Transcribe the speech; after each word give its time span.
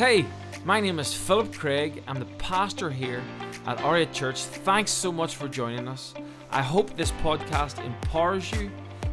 Hey, 0.00 0.24
my 0.64 0.80
name 0.80 0.98
is 0.98 1.12
Philip 1.12 1.52
Craig. 1.52 2.02
I'm 2.08 2.18
the 2.18 2.24
pastor 2.38 2.88
here 2.88 3.22
at 3.66 3.82
Aria 3.82 4.06
Church. 4.06 4.44
Thanks 4.44 4.90
so 4.90 5.12
much 5.12 5.36
for 5.36 5.46
joining 5.46 5.86
us. 5.86 6.14
I 6.50 6.62
hope 6.62 6.96
this 6.96 7.12
podcast 7.22 7.84
empowers 7.84 8.50
you, 8.52 8.70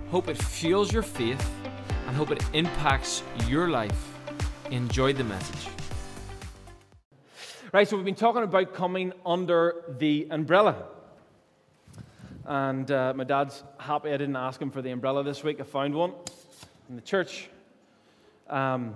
hope 0.10 0.30
it 0.30 0.42
fuels 0.42 0.94
your 0.94 1.04
faith, 1.04 1.46
and 2.08 2.16
hope 2.16 2.32
it 2.32 2.42
impacts 2.54 3.22
your 3.48 3.68
life. 3.68 4.14
Enjoy 4.72 5.12
the 5.12 5.26
message. 5.26 5.68
Right, 7.74 7.86
so 7.86 7.98
we've 7.98 8.06
been 8.06 8.16
talking 8.16 8.44
about 8.44 8.74
coming 8.74 9.12
under 9.26 9.84
the 10.00 10.30
umbrella. 10.32 10.86
And 12.46 12.90
uh, 12.90 13.12
my 13.14 13.26
dad's 13.26 13.62
happy 13.78 14.08
I 14.08 14.16
didn't 14.16 14.38
ask 14.38 14.62
him 14.62 14.72
for 14.72 14.82
the 14.82 14.92
umbrella 14.92 15.22
this 15.26 15.44
week. 15.44 15.60
I 15.60 15.64
found 15.64 15.94
one 15.94 16.14
in 16.88 16.96
the 16.96 17.02
church. 17.02 17.50
Um, 18.50 18.96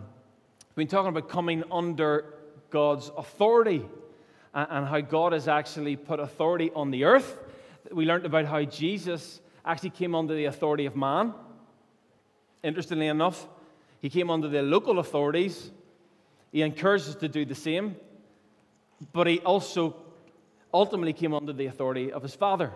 we've 0.75 0.87
been 0.87 0.91
talking 0.91 1.09
about 1.09 1.27
coming 1.27 1.63
under 1.69 2.33
God's 2.69 3.11
authority 3.17 3.85
and, 4.53 4.87
how 4.87 5.01
God 5.01 5.33
has 5.33 5.47
actually 5.47 5.95
put 5.95 6.19
authority 6.19 6.71
on 6.73 6.91
the 6.91 7.03
earth. 7.03 7.37
We 7.91 8.05
learned 8.05 8.25
about 8.25 8.45
how 8.45 8.63
Jesus 8.63 9.41
actually 9.65 9.89
came 9.91 10.15
under 10.15 10.33
the 10.33 10.45
authority 10.45 10.85
of 10.85 10.95
man. 10.95 11.33
Interestingly 12.63 13.07
enough, 13.07 13.47
he 14.01 14.09
came 14.09 14.29
under 14.29 14.47
the 14.47 14.61
local 14.61 14.99
authorities. 14.99 15.71
He 16.51 16.61
encouraged 16.61 17.09
us 17.09 17.15
to 17.15 17.27
do 17.27 17.45
the 17.45 17.55
same, 17.55 17.95
but 19.11 19.27
he 19.27 19.39
also 19.39 19.95
ultimately 20.73 21.13
came 21.13 21.33
under 21.33 21.53
the 21.53 21.65
authority 21.65 22.11
of 22.11 22.23
his 22.23 22.35
Father. 22.35 22.71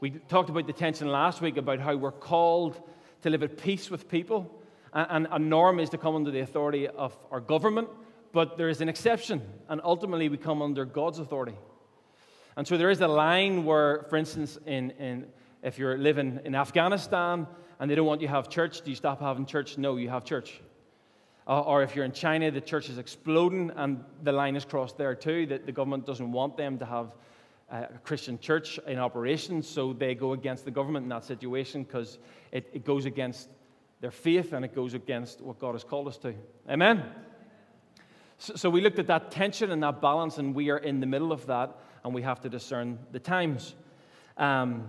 We 0.00 0.10
talked 0.10 0.50
about 0.50 0.66
the 0.66 0.72
tension 0.72 1.08
last 1.08 1.40
week 1.40 1.56
about 1.56 1.80
how 1.80 1.94
we're 1.96 2.10
called 2.10 2.80
to 3.22 3.30
live 3.30 3.42
at 3.42 3.58
peace 3.58 3.90
with 3.90 4.08
people, 4.08 4.50
and 4.94 5.26
a 5.30 5.38
norm 5.38 5.80
is 5.80 5.90
to 5.90 5.98
come 5.98 6.14
under 6.14 6.30
the 6.30 6.40
authority 6.40 6.88
of 6.88 7.16
our 7.30 7.40
government, 7.40 7.88
but 8.32 8.56
there 8.56 8.68
is 8.68 8.80
an 8.80 8.88
exception, 8.88 9.42
and 9.68 9.80
ultimately 9.84 10.28
we 10.28 10.36
come 10.36 10.62
under 10.62 10.84
God's 10.84 11.18
authority. 11.18 11.56
And 12.56 12.66
so 12.66 12.76
there 12.76 12.90
is 12.90 13.00
a 13.00 13.08
line 13.08 13.64
where, 13.64 14.04
for 14.08 14.16
instance, 14.16 14.58
in, 14.66 14.92
in, 14.92 15.26
if 15.62 15.78
you're 15.78 15.98
living 15.98 16.40
in 16.44 16.54
Afghanistan 16.54 17.48
and 17.80 17.90
they 17.90 17.96
don't 17.96 18.06
want 18.06 18.20
you 18.20 18.28
to 18.28 18.32
have 18.32 18.48
church, 18.48 18.82
do 18.82 18.90
you 18.90 18.96
stop 18.96 19.20
having 19.20 19.44
church? 19.44 19.76
No, 19.76 19.96
you 19.96 20.08
have 20.08 20.24
church. 20.24 20.60
Uh, 21.46 21.60
or 21.62 21.82
if 21.82 21.96
you're 21.96 22.04
in 22.04 22.12
China, 22.12 22.50
the 22.50 22.60
church 22.60 22.88
is 22.88 22.98
exploding 22.98 23.72
and 23.74 24.04
the 24.22 24.32
line 24.32 24.54
is 24.54 24.64
crossed 24.64 24.96
there 24.96 25.14
too, 25.14 25.46
that 25.46 25.66
the 25.66 25.72
government 25.72 26.06
doesn't 26.06 26.30
want 26.30 26.56
them 26.56 26.78
to 26.78 26.84
have 26.84 27.14
a 27.70 27.88
Christian 28.04 28.38
church 28.38 28.78
in 28.86 28.98
operation, 28.98 29.62
so 29.62 29.92
they 29.92 30.14
go 30.14 30.32
against 30.32 30.64
the 30.64 30.70
government 30.70 31.04
in 31.04 31.08
that 31.08 31.24
situation 31.24 31.82
because 31.82 32.18
it, 32.52 32.70
it 32.72 32.84
goes 32.84 33.04
against 33.04 33.48
their 34.00 34.10
faith 34.10 34.52
and 34.52 34.64
it 34.64 34.74
goes 34.74 34.94
against 34.94 35.40
what 35.40 35.58
God 35.58 35.72
has 35.72 35.84
called 35.84 36.08
us 36.08 36.18
to. 36.18 36.34
Amen? 36.68 37.04
So, 38.38 38.56
so 38.56 38.70
we 38.70 38.80
looked 38.80 38.98
at 38.98 39.06
that 39.06 39.30
tension 39.30 39.70
and 39.70 39.82
that 39.82 40.00
balance, 40.00 40.38
and 40.38 40.54
we 40.54 40.70
are 40.70 40.78
in 40.78 41.00
the 41.00 41.06
middle 41.06 41.32
of 41.32 41.46
that, 41.46 41.76
and 42.04 42.14
we 42.14 42.22
have 42.22 42.40
to 42.40 42.48
discern 42.48 42.98
the 43.12 43.20
times. 43.20 43.74
Um, 44.36 44.88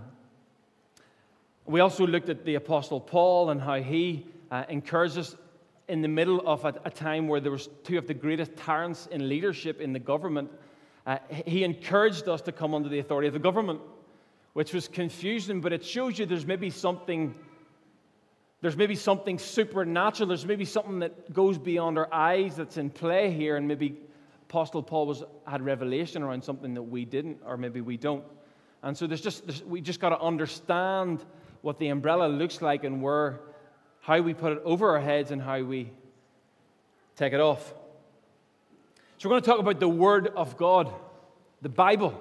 we 1.65 1.79
also 1.79 2.05
looked 2.05 2.29
at 2.29 2.45
the 2.45 2.55
Apostle 2.55 2.99
Paul 2.99 3.49
and 3.49 3.61
how 3.61 3.81
he 3.81 4.25
uh, 4.51 4.63
encouraged 4.69 5.17
us 5.17 5.35
in 5.87 6.01
the 6.01 6.07
middle 6.07 6.41
of 6.47 6.65
a, 6.65 6.73
a, 6.83 6.89
time 6.89 7.27
where 7.27 7.39
there 7.39 7.51
was 7.51 7.69
two 7.83 7.97
of 7.97 8.07
the 8.07 8.13
greatest 8.13 8.55
tyrants 8.55 9.07
in 9.07 9.29
leadership 9.29 9.81
in 9.81 9.93
the 9.93 9.99
government. 9.99 10.51
Uh, 11.05 11.17
he 11.29 11.63
encouraged 11.63 12.27
us 12.27 12.41
to 12.41 12.51
come 12.51 12.73
under 12.73 12.89
the 12.89 12.99
authority 12.99 13.27
of 13.27 13.33
the 13.33 13.39
government, 13.39 13.79
which 14.53 14.73
was 14.73 14.87
confusing, 14.87 15.61
but 15.61 15.71
it 15.73 15.85
shows 15.85 16.17
you 16.17 16.25
there's 16.25 16.45
maybe 16.45 16.69
something. 16.69 17.35
There's 18.65 18.75
maybe 18.75 18.95
something 18.95 19.37
supernatural. 19.37 20.27
There's 20.27 20.47
maybe 20.47 20.65
something 20.65 20.97
that 20.97 21.31
goes 21.31 21.55
beyond 21.55 21.99
our 21.99 22.11
eyes 22.11 22.55
that's 22.55 22.77
in 22.77 22.89
play 22.89 23.29
here, 23.29 23.57
and 23.57 23.67
maybe 23.67 23.99
Apostle 24.49 24.81
Paul 24.81 25.05
was 25.05 25.23
had 25.45 25.61
revelation 25.61 26.23
around 26.23 26.43
something 26.43 26.73
that 26.73 26.81
we 26.81 27.05
didn't, 27.05 27.37
or 27.45 27.57
maybe 27.57 27.81
we 27.81 27.95
don't. 27.95 28.23
And 28.81 28.97
so 28.97 29.05
there's 29.05 29.21
just 29.21 29.45
there's, 29.45 29.63
we 29.63 29.81
just 29.81 29.99
got 29.99 30.09
to 30.09 30.19
understand 30.19 31.23
what 31.61 31.77
the 31.77 31.89
umbrella 31.89 32.25
looks 32.25 32.59
like 32.59 32.83
and 32.83 33.03
where, 33.03 33.39
how 34.01 34.19
we 34.21 34.33
put 34.33 34.53
it 34.53 34.61
over 34.65 34.95
our 34.95 34.99
heads 34.99 35.29
and 35.29 35.39
how 35.39 35.61
we 35.61 35.91
take 37.15 37.33
it 37.33 37.39
off. 37.39 37.71
So 39.19 39.29
we're 39.29 39.33
going 39.33 39.43
to 39.43 39.47
talk 39.47 39.59
about 39.59 39.79
the 39.79 39.87
Word 39.87 40.29
of 40.35 40.57
God, 40.57 40.91
the 41.61 41.69
Bible. 41.69 42.19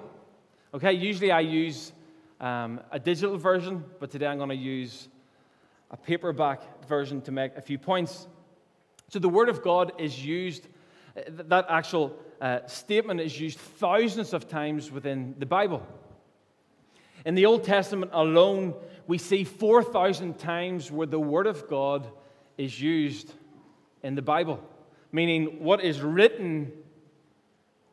Okay, 0.75 0.93
usually 0.93 1.31
I 1.31 1.39
use 1.39 1.91
um, 2.39 2.81
a 2.91 2.99
digital 2.99 3.35
version, 3.35 3.83
but 3.99 4.11
today 4.11 4.27
I'm 4.27 4.37
going 4.37 4.49
to 4.49 4.55
use 4.55 5.07
a 5.95 5.97
paperback 5.97 6.85
version 6.89 7.21
to 7.21 7.31
make 7.31 7.55
a 7.55 7.61
few 7.61 7.77
points. 7.77 8.27
So 9.07 9.17
the 9.17 9.29
Word 9.29 9.47
of 9.47 9.63
God 9.63 9.93
is 9.97 10.25
used, 10.25 10.67
that 11.25 11.67
actual 11.69 12.13
uh, 12.41 12.67
statement 12.67 13.21
is 13.21 13.39
used 13.39 13.57
thousands 13.57 14.33
of 14.33 14.49
times 14.49 14.91
within 14.91 15.35
the 15.39 15.45
Bible. 15.45 15.87
In 17.25 17.33
the 17.33 17.45
Old 17.45 17.63
Testament 17.63 18.11
alone, 18.13 18.73
we 19.07 19.17
see 19.17 19.45
4,000 19.45 20.37
times 20.37 20.91
where 20.91 21.07
the 21.07 21.17
Word 21.17 21.47
of 21.47 21.65
God 21.69 22.05
is 22.57 22.81
used 22.81 23.31
in 24.03 24.15
the 24.15 24.21
Bible, 24.21 24.59
meaning 25.13 25.63
what 25.63 25.81
is 25.81 26.01
written 26.01 26.73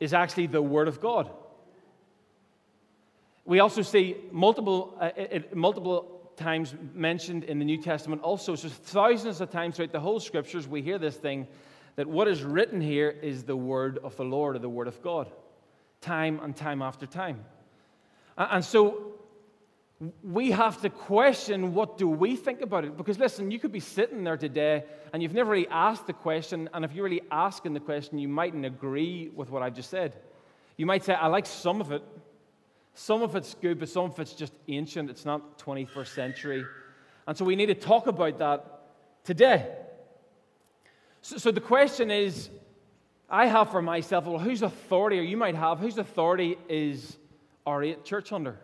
is 0.01 0.13
actually 0.13 0.49
the 0.49 0.61
Word 0.61 0.89
of 0.89 1.01
God. 1.01 1.31
We 3.45 3.61
also 3.61 3.83
see 3.83 4.17
multiple, 4.33 4.99
uh, 5.01 5.11
multiple 5.55 6.12
times 6.37 6.75
mentioned 6.95 7.45
in 7.45 7.59
the 7.59 7.65
New 7.65 7.79
Testament 7.79 8.23
also. 8.23 8.55
So, 8.55 8.69
thousands 8.69 9.41
of 9.41 9.51
times 9.51 9.77
throughout 9.77 9.93
the 9.93 10.01
whole 10.01 10.21
scriptures, 10.21 10.67
we 10.67 10.83
hear 10.83 10.99
this 10.99 11.17
thing 11.17 11.47
that 11.97 12.07
what 12.07 12.29
is 12.29 12.43
written 12.43 12.81
here 12.81 13.11
is 13.11 13.45
the 13.45 13.57
Word 13.57 13.99
of 14.03 14.17
the 14.17 14.25
Lord 14.25 14.57
or 14.57 14.59
the 14.59 14.69
Word 14.69 14.89
of 14.89 15.03
God, 15.03 15.31
time 16.01 16.41
and 16.43 16.57
time 16.57 16.83
after 16.83 17.07
time. 17.07 17.45
And 18.37 18.65
so, 18.65 19.13
we 20.23 20.51
have 20.51 20.81
to 20.83 20.91
question 20.91 21.75
what 21.75 21.97
do 21.97 22.09
we 22.09 22.35
think 22.35 22.61
about 22.61 22.85
it 22.85 22.97
because 22.97 23.19
listen 23.19 23.51
you 23.51 23.59
could 23.59 23.71
be 23.71 23.81
sitting 23.81 24.25
there 24.25 24.37
today 24.37 24.83
and 25.13 25.23
you've 25.23 25.35
never 25.35 25.53
really 25.53 25.69
asked 25.69 26.07
the 26.07 26.13
question 26.13 26.69
and 26.75 26.85
if 26.85 26.93
you're 26.93 27.05
really 27.05 27.23
asking 27.31 27.73
the 27.73 27.81
question 27.81 28.19
you 28.19 28.29
mightn't 28.29 28.65
agree 28.65 29.31
with 29.35 29.49
what 29.51 29.63
i've 29.63 29.75
just 29.75 29.91
said 29.91 30.17
you 30.77 30.87
might 30.87 31.05
say 31.05 31.15
i 31.15 31.29
like 31.29 31.47
some 31.47 31.81
of 31.81 31.93
it 31.93 32.03
some 32.95 33.23
of 33.23 33.37
it's 33.37 33.55
good 33.55 33.79
but 33.79 33.89
some 33.89 34.05
of 34.05 34.19
it's 34.19 34.33
just 34.33 34.53
ancient 34.69 35.11
it's 35.11 35.25
not 35.25 35.59
21st 35.59 36.15
century 36.15 36.65
and 37.27 37.37
so 37.37 37.45
we 37.45 37.57
need 37.57 37.67
to 37.67 37.75
talk 37.75 38.07
about 38.07 38.39
that 38.39 38.83
today 39.25 39.69
so, 41.21 41.37
so 41.39 41.51
the 41.51 41.61
question 41.61 42.11
is 42.11 42.51
i 43.31 43.47
have 43.47 43.71
for 43.71 43.83
myself 43.83 44.27
well 44.27 44.39
whose 44.39 44.63
authority 44.63 45.19
or 45.19 45.23
you 45.23 45.37
might 45.37 45.55
have 45.55 45.79
whose 45.79 45.99
authority 45.99 46.57
is 46.69 47.17
our 47.67 47.95
church 48.05 48.33
under 48.33 48.59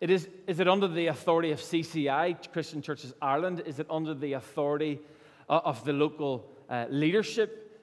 it 0.00 0.10
is, 0.10 0.28
is 0.46 0.60
it 0.60 0.68
under 0.68 0.88
the 0.88 1.06
authority 1.06 1.52
of 1.52 1.60
CCI, 1.60 2.52
Christian 2.52 2.82
Churches 2.82 3.14
Ireland? 3.22 3.62
Is 3.64 3.78
it 3.78 3.86
under 3.88 4.12
the 4.12 4.34
authority 4.34 5.00
uh, 5.48 5.60
of 5.64 5.84
the 5.84 5.92
local 5.94 6.50
uh, 6.68 6.84
leadership 6.90 7.80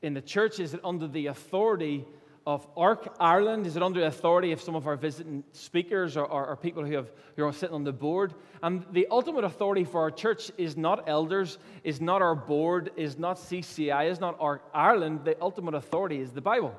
in 0.00 0.14
the 0.14 0.22
church? 0.22 0.58
Is 0.58 0.72
it 0.72 0.80
under 0.82 1.06
the 1.06 1.26
authority 1.26 2.06
of 2.46 2.66
ARC 2.76 3.14
Ireland? 3.20 3.66
Is 3.66 3.76
it 3.76 3.82
under 3.82 4.00
the 4.00 4.06
authority 4.06 4.52
of 4.52 4.60
some 4.60 4.74
of 4.74 4.86
our 4.86 4.96
visiting 4.96 5.44
speakers 5.52 6.16
or, 6.16 6.24
or, 6.24 6.46
or, 6.46 6.56
people 6.56 6.84
who, 6.84 6.94
have, 6.94 7.10
who 7.36 7.44
are 7.44 7.52
sitting 7.52 7.74
on 7.74 7.84
the 7.84 7.92
board? 7.92 8.34
And 8.62 8.84
the 8.92 9.06
ultimate 9.10 9.44
authority 9.44 9.84
for 9.84 10.00
our 10.00 10.10
church 10.10 10.50
is 10.56 10.76
not 10.76 11.08
elders, 11.08 11.58
is 11.84 12.00
not 12.00 12.22
our 12.22 12.34
board, 12.34 12.90
is 12.96 13.18
not 13.18 13.36
CCI, 13.36 14.10
is 14.10 14.20
not 14.20 14.36
ARC 14.40 14.62
Ireland. 14.74 15.20
The 15.24 15.36
ultimate 15.40 15.74
authority 15.74 16.20
is 16.20 16.32
the 16.32 16.40
Bible. 16.40 16.74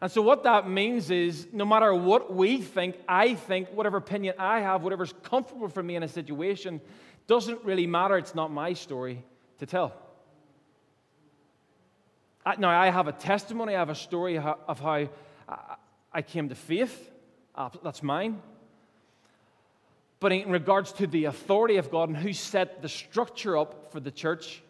And 0.00 0.10
so, 0.10 0.22
what 0.22 0.44
that 0.44 0.68
means 0.68 1.10
is 1.10 1.46
no 1.52 1.66
matter 1.66 1.94
what 1.94 2.32
we 2.32 2.62
think, 2.62 2.96
I 3.06 3.34
think, 3.34 3.68
whatever 3.68 3.98
opinion 3.98 4.34
I 4.38 4.60
have, 4.60 4.82
whatever's 4.82 5.12
comfortable 5.22 5.68
for 5.68 5.82
me 5.82 5.96
in 5.96 6.02
a 6.02 6.08
situation, 6.08 6.80
doesn't 7.26 7.62
really 7.64 7.86
matter. 7.86 8.16
It's 8.16 8.34
not 8.34 8.50
my 8.50 8.72
story 8.72 9.22
to 9.58 9.66
tell. 9.66 9.94
Now, 12.58 12.70
I 12.70 12.90
have 12.90 13.06
a 13.06 13.12
testimony, 13.12 13.74
I 13.74 13.78
have 13.78 13.90
a 13.90 13.94
story 13.94 14.38
of 14.38 14.80
how 14.80 15.08
I 16.12 16.22
came 16.22 16.48
to 16.48 16.54
faith. 16.54 17.10
That's 17.82 18.02
mine. 18.02 18.40
But 20.20 20.32
in 20.32 20.50
regards 20.50 20.92
to 20.94 21.06
the 21.06 21.26
authority 21.26 21.76
of 21.76 21.90
God 21.90 22.08
and 22.08 22.16
who 22.16 22.32
set 22.32 22.82
the 22.82 22.88
structure 22.88 23.56
up 23.56 23.90
for 23.92 24.00
the 24.00 24.10
church 24.10 24.62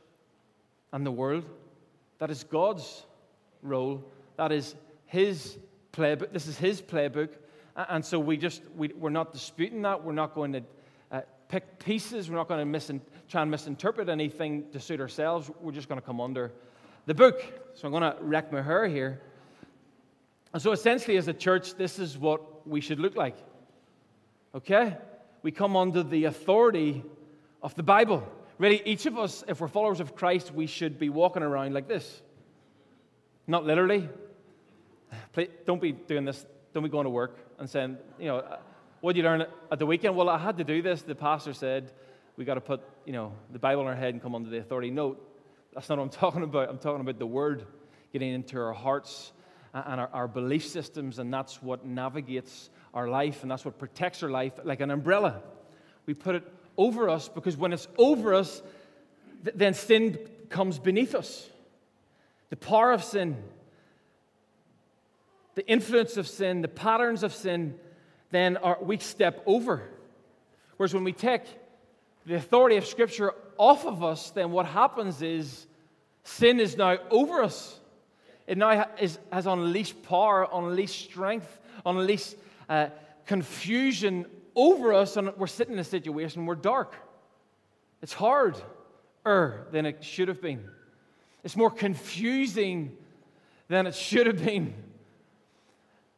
and 0.93 1.05
the 1.05 1.11
world, 1.11 1.44
that 2.19 2.31
is 2.31 2.44
God's 2.44 3.02
role. 3.62 4.05
That 4.37 4.52
is 4.52 4.75
his 5.06 5.58
playbook. 5.93 6.32
This 6.32 6.46
is 6.46 6.56
his 6.56 6.81
playbook. 6.81 7.31
And 7.76 8.05
so 8.05 8.19
we 8.19 8.37
just, 8.37 8.62
we, 8.76 8.88
we're 8.88 9.11
not 9.11 9.32
disputing 9.32 9.82
that. 9.82 10.05
We're 10.05 10.12
not 10.12 10.34
going 10.34 10.52
to 10.52 10.62
uh, 11.11 11.20
pick 11.49 11.78
pieces. 11.78 12.31
We're 12.31 12.37
not 12.37 12.49
going 12.49 12.72
to 12.72 12.78
misin- 12.78 13.00
try 13.28 13.43
and 13.43 13.50
misinterpret 13.50 14.08
anything 14.08 14.70
to 14.72 14.81
suit 14.81 15.00
ourselves. 15.00 15.50
We're 15.61 15.72
just 15.72 15.88
going 15.88 16.00
to 16.00 16.06
come 16.06 16.20
under 16.20 16.52
the 17.10 17.14
book. 17.14 17.42
So 17.74 17.88
I'm 17.88 17.90
going 17.90 18.04
to 18.04 18.16
wreck 18.20 18.52
my 18.52 18.62
hair 18.62 18.86
here. 18.86 19.20
And 20.52 20.62
so 20.62 20.70
essentially, 20.70 21.16
as 21.16 21.26
a 21.26 21.32
church, 21.32 21.74
this 21.74 21.98
is 21.98 22.16
what 22.16 22.68
we 22.68 22.80
should 22.80 23.00
look 23.00 23.16
like. 23.16 23.36
Okay? 24.54 24.96
We 25.42 25.50
come 25.50 25.74
under 25.74 26.04
the 26.04 26.26
authority 26.26 27.02
of 27.64 27.74
the 27.74 27.82
Bible. 27.82 28.22
Really, 28.58 28.80
each 28.84 29.06
of 29.06 29.18
us, 29.18 29.42
if 29.48 29.60
we're 29.60 29.66
followers 29.66 29.98
of 29.98 30.14
Christ, 30.14 30.54
we 30.54 30.68
should 30.68 31.00
be 31.00 31.08
walking 31.08 31.42
around 31.42 31.74
like 31.74 31.88
this. 31.88 32.22
Not 33.48 33.64
literally. 33.64 34.08
Please, 35.32 35.48
don't 35.66 35.82
be 35.82 35.90
doing 35.90 36.24
this. 36.24 36.46
Don't 36.74 36.84
be 36.84 36.88
going 36.88 37.06
to 37.06 37.10
work 37.10 37.38
and 37.58 37.68
saying, 37.68 37.98
you 38.20 38.26
know, 38.26 38.36
uh, 38.36 38.58
what 39.00 39.14
did 39.14 39.22
you 39.22 39.24
learn 39.24 39.46
at 39.72 39.80
the 39.80 39.86
weekend? 39.86 40.14
Well, 40.14 40.28
I 40.28 40.38
had 40.38 40.58
to 40.58 40.64
do 40.64 40.80
this. 40.80 41.02
The 41.02 41.16
pastor 41.16 41.54
said 41.54 41.90
we 42.36 42.44
got 42.44 42.54
to 42.54 42.60
put, 42.60 42.82
you 43.04 43.12
know, 43.12 43.32
the 43.52 43.58
Bible 43.58 43.82
in 43.82 43.88
our 43.88 43.96
head 43.96 44.14
and 44.14 44.22
come 44.22 44.36
under 44.36 44.48
the 44.48 44.58
authority. 44.58 44.92
No, 44.92 45.16
that's 45.75 45.88
not 45.88 45.99
what 45.99 46.05
I'm 46.05 46.11
talking 46.20 46.43
about. 46.43 46.69
I'm 46.69 46.78
talking 46.78 47.00
about 47.00 47.19
the 47.19 47.26
Word 47.26 47.67
getting 48.12 48.32
into 48.32 48.58
our 48.58 48.72
hearts 48.72 49.32
and 49.72 50.00
our, 50.00 50.11
our 50.12 50.28
belief 50.28 50.67
systems, 50.67 51.19
and 51.19 51.32
that's 51.32 51.62
what 51.62 51.87
navigates 51.87 52.70
our 52.93 53.08
life 53.08 53.43
and 53.43 53.50
that's 53.50 53.64
what 53.64 53.78
protects 53.78 54.22
our 54.22 54.31
life 54.31 54.55
like 54.64 54.81
an 54.81 54.90
umbrella. 54.90 55.43
We 56.06 56.14
put 56.14 56.34
it 56.34 56.43
over 56.76 57.08
us 57.08 57.28
because 57.28 57.56
when 57.56 57.72
it's 57.72 57.87
over 57.99 58.34
us, 58.34 58.62
th- 59.44 59.56
then 59.56 59.75
sin 59.75 60.19
comes 60.49 60.78
beneath 60.78 61.14
us. 61.14 61.49
The 62.49 62.56
power 62.56 62.90
of 62.90 63.05
sin, 63.05 63.37
the 65.55 65.67
influence 65.69 66.17
of 66.17 66.26
sin, 66.26 66.62
the 66.62 66.69
patterns 66.69 67.22
of 67.22 67.32
sin, 67.32 67.78
then 68.32 68.56
are, 68.56 68.78
we 68.81 68.99
step 68.99 69.43
over. 69.46 69.82
Whereas 70.76 70.94
when 70.94 71.05
we 71.05 71.12
take 71.12 71.43
the 72.26 72.34
authority 72.34 72.76
of 72.76 72.87
Scripture 72.87 73.34
off 73.60 73.84
of 73.84 74.02
us, 74.02 74.30
then 74.30 74.52
what 74.52 74.64
happens 74.64 75.20
is 75.20 75.66
sin 76.24 76.58
is 76.58 76.78
now 76.78 76.96
over 77.10 77.42
us. 77.42 77.78
It 78.46 78.56
now 78.56 78.88
is, 78.98 79.18
has 79.30 79.46
unleashed 79.46 80.02
power, 80.02 80.48
unleashed 80.50 81.04
strength, 81.04 81.58
unleashed 81.84 82.36
uh, 82.70 82.86
confusion 83.26 84.24
over 84.56 84.94
us, 84.94 85.18
and 85.18 85.36
we're 85.36 85.46
sitting 85.46 85.74
in 85.74 85.78
a 85.78 85.84
situation 85.84 86.46
where 86.46 86.56
dark. 86.56 86.94
It's 88.00 88.14
harder 88.14 88.56
than 89.24 89.84
it 89.84 90.02
should 90.02 90.28
have 90.28 90.40
been. 90.40 90.66
It's 91.44 91.54
more 91.54 91.70
confusing 91.70 92.96
than 93.68 93.86
it 93.86 93.94
should 93.94 94.26
have 94.26 94.42
been. 94.42 94.72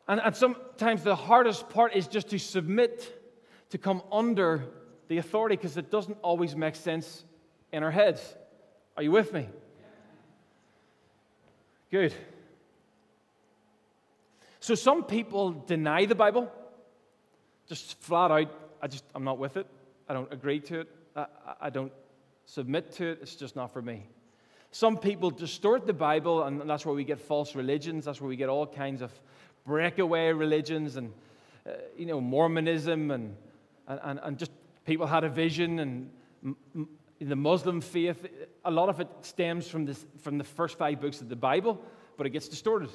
And, 0.06 0.20
and 0.20 0.36
sometimes 0.36 1.02
the 1.02 1.16
hardest 1.16 1.68
part 1.70 1.96
is 1.96 2.06
just 2.06 2.28
to 2.28 2.38
submit, 2.38 3.20
to 3.70 3.78
come 3.78 4.00
under 4.12 4.64
the 5.08 5.18
authority, 5.18 5.56
because 5.56 5.76
it 5.76 5.90
doesn't 5.90 6.18
always 6.22 6.54
make 6.54 6.76
sense 6.76 7.24
in 7.72 7.82
our 7.82 7.90
heads. 7.90 8.20
Are 8.96 9.02
you 9.02 9.10
with 9.10 9.32
me? 9.32 9.48
Good. 11.90 12.14
So 14.60 14.74
some 14.74 15.04
people 15.04 15.50
deny 15.52 16.04
the 16.04 16.14
Bible, 16.14 16.50
just 17.69 18.00
flat 18.00 18.30
out. 18.30 18.52
I 18.80 18.86
just 18.86 19.04
I'm 19.14 19.24
not 19.24 19.38
with 19.38 19.56
it. 19.56 19.66
I 20.08 20.14
don't 20.14 20.32
agree 20.32 20.60
to 20.60 20.80
it. 20.80 20.88
I, 21.16 21.26
I 21.62 21.70
don't 21.70 21.92
submit 22.46 22.92
to 22.92 23.08
it. 23.08 23.19
It's 23.22 23.34
just 23.34 23.56
not 23.56 23.72
for 23.72 23.82
me. 23.82 24.06
Some 24.70 24.96
people 24.96 25.30
distort 25.30 25.86
the 25.86 25.92
Bible, 25.92 26.44
and 26.44 26.68
that's 26.68 26.86
where 26.86 26.94
we 26.94 27.04
get 27.04 27.18
false 27.20 27.54
religions. 27.54 28.06
That's 28.06 28.20
where 28.20 28.28
we 28.28 28.36
get 28.36 28.48
all 28.48 28.66
kinds 28.66 29.02
of 29.02 29.10
breakaway 29.66 30.32
religions, 30.32 30.96
and 30.96 31.12
uh, 31.66 31.72
you 31.96 32.06
know 32.06 32.20
Mormonism, 32.20 33.10
and, 33.10 33.36
and 33.86 34.20
and 34.22 34.38
just 34.38 34.52
people 34.86 35.06
had 35.06 35.25
a 35.25 35.28
vision, 35.28 35.78
and 35.78 36.10
the 37.28 37.36
Muslim 37.36 37.80
faith. 37.80 38.26
A 38.64 38.70
lot 38.70 38.88
of 38.88 39.00
it 39.00 39.08
stems 39.22 39.69
from 39.69 39.84
this 39.84 40.04
from 40.22 40.38
the 40.38 40.44
first 40.44 40.78
five 40.78 41.00
books 41.00 41.20
of 41.20 41.28
the 41.28 41.36
Bible, 41.36 41.80
but 42.16 42.26
it 42.26 42.30
gets 42.30 42.48
distorted 42.48 42.90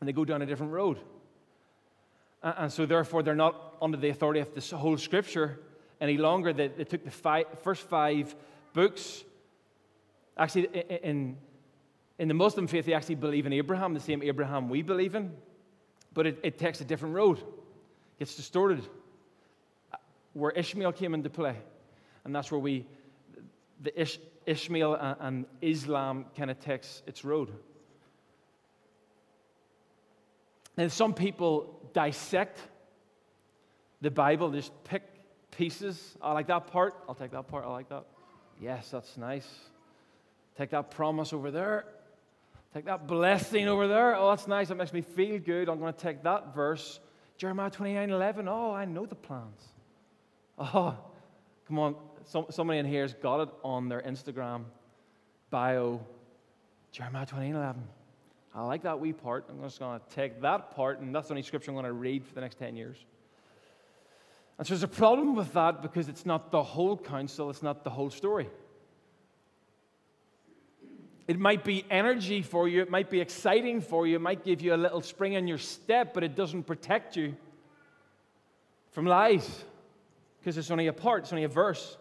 and 0.00 0.08
they 0.08 0.12
go 0.12 0.24
down 0.24 0.42
a 0.42 0.46
different 0.46 0.72
road. 0.72 0.98
And 2.42 2.72
so, 2.72 2.86
therefore, 2.86 3.22
they're 3.22 3.34
not 3.34 3.76
under 3.82 3.96
the 3.96 4.08
authority 4.08 4.40
of 4.40 4.54
this 4.54 4.70
whole 4.70 4.96
scripture 4.98 5.58
any 6.00 6.16
longer. 6.16 6.52
They, 6.52 6.68
they 6.68 6.84
took 6.84 7.04
the 7.04 7.10
five, 7.10 7.46
first 7.62 7.82
five 7.82 8.34
books. 8.72 9.24
Actually, 10.36 10.66
in, 11.02 11.36
in 12.18 12.28
the 12.28 12.34
Muslim 12.34 12.66
faith, 12.66 12.86
they 12.86 12.92
actually 12.92 13.14
believe 13.16 13.46
in 13.46 13.52
Abraham, 13.52 13.94
the 13.94 14.00
same 14.00 14.22
Abraham 14.22 14.68
we 14.68 14.82
believe 14.82 15.14
in, 15.14 15.32
but 16.12 16.26
it, 16.26 16.38
it 16.42 16.58
takes 16.58 16.80
a 16.80 16.84
different 16.84 17.14
road, 17.14 17.38
it 17.38 18.18
gets 18.18 18.36
distorted. 18.36 18.86
Where 20.34 20.50
Ishmael 20.50 20.92
came 20.92 21.14
into 21.14 21.30
play. 21.30 21.56
And 22.24 22.34
that's 22.34 22.52
where 22.52 22.60
we, 22.60 22.86
the 23.82 24.00
Ish, 24.00 24.18
Ishmael 24.46 24.94
and, 24.94 25.16
and 25.20 25.46
Islam 25.60 26.26
kind 26.36 26.50
of 26.50 26.60
takes 26.60 27.02
its 27.06 27.24
road. 27.24 27.52
And 30.76 30.92
some 30.92 31.14
people 31.14 31.80
dissect 31.92 32.58
the 34.00 34.10
Bible, 34.10 34.50
just 34.50 34.72
pick 34.84 35.02
pieces. 35.50 36.16
I 36.20 36.32
like 36.32 36.48
that 36.48 36.66
part. 36.66 36.94
I'll 37.08 37.14
take 37.14 37.30
that 37.30 37.48
part. 37.48 37.64
I 37.64 37.70
like 37.70 37.88
that. 37.88 38.04
Yes, 38.60 38.90
that's 38.90 39.16
nice. 39.16 39.48
Take 40.56 40.70
that 40.70 40.90
promise 40.90 41.32
over 41.32 41.50
there. 41.50 41.84
Take 42.74 42.84
that 42.86 43.06
blessing 43.06 43.68
over 43.68 43.88
there. 43.88 44.16
Oh, 44.16 44.30
that's 44.30 44.46
nice. 44.46 44.68
That 44.68 44.76
makes 44.76 44.92
me 44.92 45.00
feel 45.00 45.38
good. 45.38 45.68
I'm 45.68 45.78
going 45.78 45.92
to 45.92 45.98
take 45.98 46.22
that 46.24 46.54
verse. 46.54 47.00
Jeremiah 47.38 47.70
29 47.70 48.10
11. 48.10 48.48
Oh, 48.48 48.72
I 48.72 48.84
know 48.84 49.06
the 49.06 49.14
plans. 49.14 49.62
Oh, 50.58 50.96
come 51.68 51.78
on. 51.78 51.96
Some, 52.26 52.46
somebody 52.50 52.80
in 52.80 52.86
here 52.86 53.02
has 53.02 53.14
got 53.14 53.40
it 53.40 53.48
on 53.62 53.88
their 53.88 54.02
Instagram 54.02 54.64
bio. 55.50 56.00
Jeremiah 56.90 57.26
29 57.26 57.54
11. 57.54 57.82
I 58.54 58.62
like 58.62 58.82
that 58.82 58.98
wee 58.98 59.12
part. 59.12 59.44
I'm 59.48 59.60
just 59.60 59.78
going 59.78 60.00
to 60.00 60.14
take 60.14 60.40
that 60.40 60.74
part, 60.74 61.00
and 61.00 61.14
that's 61.14 61.28
the 61.28 61.34
only 61.34 61.42
scripture 61.42 61.70
I'm 61.70 61.76
going 61.76 61.84
to 61.84 61.92
read 61.92 62.24
for 62.24 62.34
the 62.34 62.40
next 62.40 62.58
10 62.58 62.74
years. 62.74 62.96
And 64.58 64.66
so 64.66 64.74
there's 64.74 64.82
a 64.82 64.88
problem 64.88 65.36
with 65.36 65.52
that 65.52 65.82
because 65.82 66.08
it's 66.08 66.24
not 66.24 66.50
the 66.50 66.62
whole 66.62 66.96
counsel, 66.96 67.50
it's 67.50 67.62
not 67.62 67.84
the 67.84 67.90
whole 67.90 68.10
story. 68.10 68.48
It 71.28 71.38
might 71.38 71.64
be 71.64 71.84
energy 71.90 72.40
for 72.40 72.66
you, 72.66 72.80
it 72.80 72.90
might 72.90 73.10
be 73.10 73.20
exciting 73.20 73.82
for 73.82 74.06
you, 74.06 74.16
it 74.16 74.22
might 74.22 74.42
give 74.42 74.62
you 74.62 74.74
a 74.74 74.76
little 74.76 75.02
spring 75.02 75.34
in 75.34 75.46
your 75.46 75.58
step, 75.58 76.14
but 76.14 76.24
it 76.24 76.34
doesn't 76.34 76.62
protect 76.62 77.16
you 77.16 77.36
from 78.92 79.04
lies 79.04 79.64
because 80.40 80.56
it's 80.56 80.70
only 80.70 80.86
a 80.86 80.92
part, 80.92 81.24
it's 81.24 81.32
only 81.32 81.44
a 81.44 81.48
verse. 81.48 81.98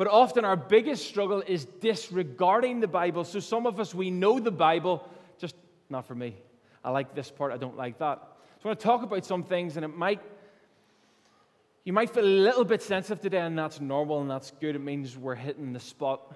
But 0.00 0.08
often 0.08 0.46
our 0.46 0.56
biggest 0.56 1.06
struggle 1.06 1.42
is 1.46 1.66
disregarding 1.66 2.80
the 2.80 2.88
Bible. 2.88 3.22
So 3.22 3.38
some 3.38 3.66
of 3.66 3.78
us, 3.78 3.94
we 3.94 4.10
know 4.10 4.40
the 4.40 4.50
Bible, 4.50 5.06
just 5.38 5.54
not 5.90 6.06
for 6.06 6.14
me. 6.14 6.36
I 6.82 6.88
like 6.88 7.14
this 7.14 7.30
part, 7.30 7.52
I 7.52 7.58
don't 7.58 7.76
like 7.76 7.98
that. 7.98 8.16
So 8.16 8.60
I 8.64 8.68
want 8.68 8.80
to 8.80 8.82
talk 8.82 9.02
about 9.02 9.26
some 9.26 9.42
things, 9.42 9.76
and 9.76 9.84
it 9.84 9.94
might, 9.94 10.22
you 11.84 11.92
might 11.92 12.08
feel 12.08 12.24
a 12.24 12.24
little 12.24 12.64
bit 12.64 12.80
sensitive 12.80 13.20
today, 13.20 13.40
and 13.40 13.58
that's 13.58 13.78
normal 13.78 14.22
and 14.22 14.30
that's 14.30 14.52
good. 14.52 14.74
It 14.74 14.78
means 14.78 15.18
we're 15.18 15.34
hitting 15.34 15.74
the 15.74 15.80
spot. 15.80 16.34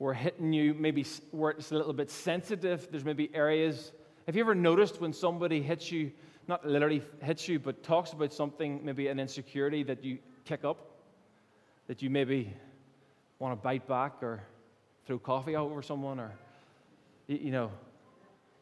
We're 0.00 0.14
hitting 0.14 0.52
you 0.52 0.74
maybe 0.74 1.06
where 1.30 1.52
it's 1.52 1.70
a 1.70 1.76
little 1.76 1.92
bit 1.92 2.10
sensitive. 2.10 2.88
There's 2.90 3.04
maybe 3.04 3.30
areas. 3.32 3.92
Have 4.26 4.34
you 4.34 4.42
ever 4.42 4.56
noticed 4.56 5.00
when 5.00 5.12
somebody 5.12 5.62
hits 5.62 5.92
you, 5.92 6.10
not 6.48 6.66
literally 6.66 7.04
hits 7.22 7.46
you, 7.46 7.60
but 7.60 7.84
talks 7.84 8.10
about 8.10 8.32
something, 8.32 8.84
maybe 8.84 9.06
an 9.06 9.20
insecurity 9.20 9.84
that 9.84 10.02
you 10.02 10.18
kick 10.44 10.64
up, 10.64 10.93
that 11.86 12.02
you 12.02 12.10
maybe 12.10 12.52
want 13.38 13.58
to 13.58 13.62
bite 13.62 13.86
back 13.86 14.22
or 14.22 14.42
throw 15.06 15.18
coffee 15.18 15.56
over 15.56 15.82
someone 15.82 16.18
or, 16.18 16.32
you 17.26 17.50
know, 17.50 17.70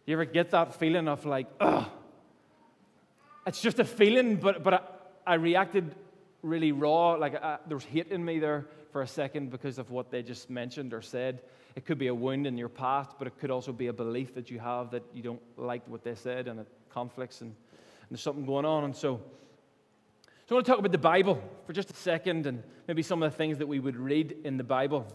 you 0.07 0.15
ever 0.15 0.25
get 0.25 0.51
that 0.51 0.75
feeling 0.75 1.09
of 1.09 1.25
like, 1.25 1.47
ugh? 1.61 1.87
It's 3.47 3.61
just 3.61 3.79
a 3.79 3.85
feeling, 3.85 4.37
but, 4.37 4.63
but 4.63 4.75
I, 4.75 5.33
I 5.33 5.35
reacted 5.35 5.95
really 6.43 6.73
raw. 6.73 7.13
Like 7.13 7.35
I, 7.35 7.59
there 7.67 7.77
was 7.77 7.85
hate 7.85 8.09
in 8.09 8.25
me 8.25 8.39
there 8.39 8.67
for 8.93 9.03
a 9.03 9.07
second 9.07 9.51
because 9.51 9.79
of 9.79 9.91
what 9.91 10.11
they 10.11 10.23
just 10.23 10.51
mentioned 10.51 10.93
or 10.93 11.03
said. 11.03 11.41
It 11.75 11.87
could 11.87 11.99
be 11.99 12.09
a 12.09 12.15
wound 12.15 12.47
in 12.47 12.59
your 12.59 12.69
past, 12.69 13.13
but 13.19 13.27
it 13.27 13.39
could 13.39 13.51
also 13.51 13.73
be 13.73 13.87
a 13.87 13.93
belief 13.93 14.35
that 14.35 14.51
you 14.51 14.59
have 14.59 14.91
that 14.91 15.03
you 15.15 15.23
don't 15.23 15.41
like 15.57 15.83
what 15.89 16.05
they 16.05 16.15
said 16.15 16.49
and 16.49 16.61
it 16.61 16.67
conflicts 16.91 17.41
and, 17.41 17.51
and 17.51 18.11
there's 18.11 18.23
something 18.23 18.45
going 18.45 18.65
on. 18.65 18.85
And 18.85 18.95
so, 18.95 19.21
so 20.53 20.57
I 20.57 20.59
want 20.59 20.67
to 20.67 20.73
talk 20.73 20.81
about 20.81 20.93
the 20.93 20.99
Bible 20.99 21.43
for 21.67 21.73
just 21.73 21.91
a 21.91 21.95
second 21.95 22.47
and 22.47 22.63
maybe 22.87 23.03
some 23.03 23.23
of 23.23 23.33
the 23.33 23.35
things 23.39 23.57
that 23.57 23.67
we 23.67 23.81
would 23.81 23.97
read 23.97 24.37
in 24.45 24.59
the 24.59 24.63
Bible. 24.63 25.07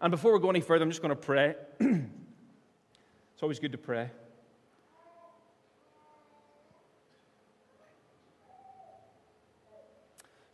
And 0.00 0.10
before 0.10 0.32
we 0.32 0.40
go 0.40 0.50
any 0.50 0.60
further, 0.60 0.82
I'm 0.82 0.90
just 0.90 1.00
going 1.00 1.10
to 1.10 1.14
pray. 1.14 1.54
It's 1.80 3.40
always 3.40 3.60
good 3.60 3.70
to 3.70 3.78
pray. 3.78 4.10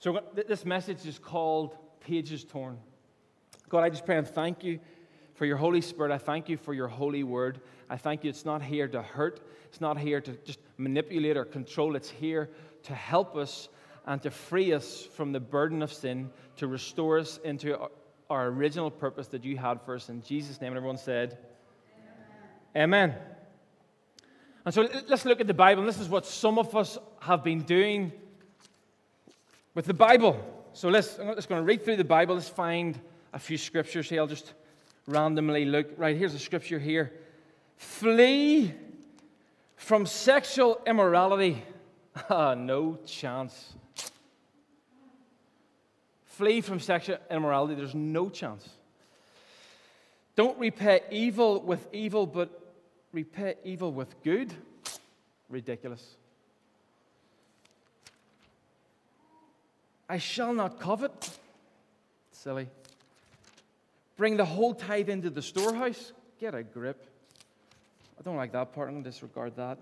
So, 0.01 0.21
this 0.35 0.67
message 0.67 1.07
is 1.07 1.19
called 1.19 1.75
Pages 2.01 2.45
Torn. 2.45 2.77
God, 3.71 3.85
I 3.85 3.89
just 3.89 4.05
pray 4.05 4.19
and 4.19 4.29
thank 4.29 4.63
you 4.63 4.81
for 5.35 5.47
your 5.47 5.57
Holy 5.57 5.81
Spirit. 5.81 6.13
I 6.13 6.19
thank 6.19 6.49
you 6.49 6.57
for 6.57 6.73
your 6.73 6.89
holy 6.89 7.23
word. 7.23 7.61
I 7.91 7.97
thank 7.97 8.25
you. 8.25 8.31
It's 8.31 8.45
not 8.45 8.63
here 8.63 8.89
to 8.89 9.03
hurt, 9.03 9.41
it's 9.69 9.81
not 9.81 9.99
here 9.99 10.21
to 10.21 10.33
just 10.45 10.61
manipulate 10.79 11.37
or 11.37 11.45
control. 11.45 11.97
It's 11.97 12.11
here 12.11 12.51
to 12.85 12.95
help 12.95 13.37
us 13.37 13.69
and 14.07 14.23
to 14.23 14.31
free 14.31 14.73
us 14.73 15.03
from 15.03 15.33
the 15.33 15.41
burden 15.41 15.83
of 15.83 15.93
sin, 15.93 16.31
to 16.57 16.67
restore 16.67 17.19
us 17.19 17.39
into 17.45 17.77
our 18.31 18.47
original 18.47 18.91
purpose 18.91 19.29
that 19.29 19.45
you 19.45 19.57
had 19.57 19.81
for 19.83 19.95
us. 19.95 20.09
In 20.09 20.23
Jesus' 20.23 20.61
name, 20.61 20.69
and 20.69 20.77
everyone 20.77 20.99
said, 20.99 21.39
Amen. 22.77 23.15
And 24.65 24.75
so 24.75 24.89
let's 25.09 25.25
look 25.25 25.41
at 25.41 25.47
the 25.47 25.55
Bible. 25.55 25.83
And 25.83 25.89
this 25.89 26.01
is 26.01 26.09
what 26.09 26.27
some 26.27 26.59
of 26.59 26.75
us 26.75 26.99
have 27.21 27.45
been 27.45 27.61
doing 27.63 28.13
with 29.75 29.85
the 29.85 29.95
Bible. 29.95 30.43
So 30.73 30.89
let's, 30.89 31.19
I'm 31.19 31.35
just 31.35 31.49
going 31.49 31.61
to 31.61 31.67
read 31.67 31.85
through 31.85 31.97
the 31.97 32.05
Bible. 32.05 32.35
Let's 32.35 32.49
find 32.49 32.99
a 33.33 33.39
few 33.39 33.59
scriptures 33.59 34.09
here. 34.09 34.21
I'll 34.21 34.27
just 34.27 34.55
randomly 35.07 35.65
look. 35.65 35.89
Right, 35.97 36.17
here's 36.17 36.35
a 36.35 36.39
scripture 36.39 36.79
here. 36.79 37.13
Flee 37.77 38.73
from 39.77 40.07
sexual 40.07 40.81
immorality. 40.87 41.63
Ah, 42.31 42.55
no 42.55 42.97
chance. 43.05 43.75
Flee 46.27 46.61
from 46.61 46.79
sexual 46.79 47.19
immorality. 47.29 47.75
There's 47.75 47.93
no 47.93 48.29
chance. 48.29 48.69
Don't 50.37 50.57
repay 50.61 51.01
evil 51.11 51.61
with 51.61 51.89
evil, 51.93 52.25
but 52.25 52.51
repay 53.13 53.55
evil 53.65 53.93
with 53.93 54.15
good. 54.23 54.55
Ridiculous. 55.49 56.15
I 60.09 60.19
shall 60.19 60.53
not 60.53 60.79
covet. 60.79 61.31
Silly. 62.31 62.69
Bring 64.17 64.37
the 64.37 64.45
whole 64.45 64.75
tithe 64.75 65.09
into 65.09 65.31
the 65.31 65.43
storehouse. 65.43 66.13
Get 66.39 66.55
a 66.55 66.63
grip. 66.63 67.07
I 68.19 68.23
don't 68.23 68.37
like 68.37 68.53
that 68.53 68.73
part. 68.73 68.89
I'm 68.89 68.95
going 68.95 69.05
to 69.05 69.11
disregard 69.11 69.57
that. 69.57 69.79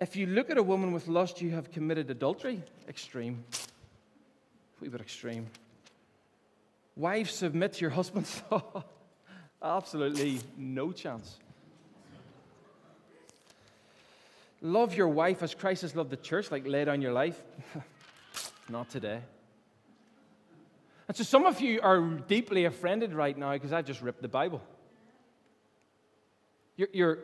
If 0.00 0.16
you 0.16 0.26
look 0.26 0.50
at 0.50 0.58
a 0.58 0.62
woman 0.62 0.92
with 0.92 1.08
lust, 1.08 1.40
you 1.40 1.50
have 1.50 1.70
committed 1.70 2.10
adultery. 2.10 2.62
Extreme. 2.88 3.44
Wee 4.80 4.88
bit 4.88 5.00
extreme. 5.00 5.46
Wives, 6.96 7.32
submit 7.32 7.74
to 7.74 7.80
your 7.80 7.90
husbands. 7.90 8.42
Absolutely 9.62 10.40
no 10.56 10.92
chance. 10.92 11.38
Love 14.60 14.94
your 14.94 15.08
wife 15.08 15.42
as 15.42 15.54
Christ 15.54 15.82
has 15.82 15.96
loved 15.96 16.10
the 16.10 16.16
church, 16.16 16.50
like 16.50 16.66
lay 16.66 16.84
down 16.84 17.00
your 17.00 17.12
life. 17.12 17.40
Not 18.68 18.90
today. 18.90 19.20
And 21.08 21.16
so 21.16 21.24
some 21.24 21.46
of 21.46 21.60
you 21.60 21.80
are 21.82 22.00
deeply 22.00 22.64
offended 22.64 23.12
right 23.12 23.36
now 23.36 23.52
because 23.52 23.72
I 23.72 23.82
just 23.82 24.02
ripped 24.02 24.22
the 24.22 24.28
Bible. 24.28 24.62
You're, 26.76 26.88
you're, 26.92 27.18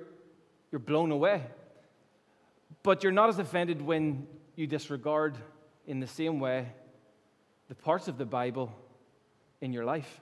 you're 0.70 0.78
blown 0.78 1.10
away. 1.10 1.42
But 2.82 3.02
you're 3.02 3.12
not 3.12 3.28
as 3.28 3.38
offended 3.38 3.80
when 3.82 4.26
you 4.56 4.66
disregard, 4.66 5.36
in 5.86 6.00
the 6.00 6.06
same 6.06 6.40
way, 6.40 6.66
the 7.68 7.74
parts 7.74 8.08
of 8.08 8.18
the 8.18 8.26
Bible 8.26 8.72
in 9.60 9.72
your 9.72 9.84
life. 9.84 10.20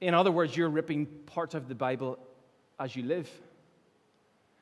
In 0.00 0.14
other 0.14 0.30
words, 0.30 0.56
you're 0.56 0.68
ripping 0.68 1.06
parts 1.06 1.54
of 1.54 1.68
the 1.68 1.74
Bible 1.74 2.18
as 2.78 2.94
you 2.94 3.02
live. 3.02 3.30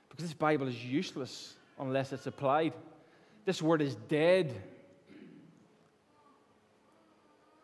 Because 0.08 0.26
this 0.26 0.34
Bible 0.34 0.68
is 0.68 0.84
useless 0.84 1.54
unless 1.78 2.12
it's 2.12 2.26
applied. 2.26 2.72
This 3.44 3.60
word 3.60 3.82
is 3.82 3.96
dead 4.08 4.54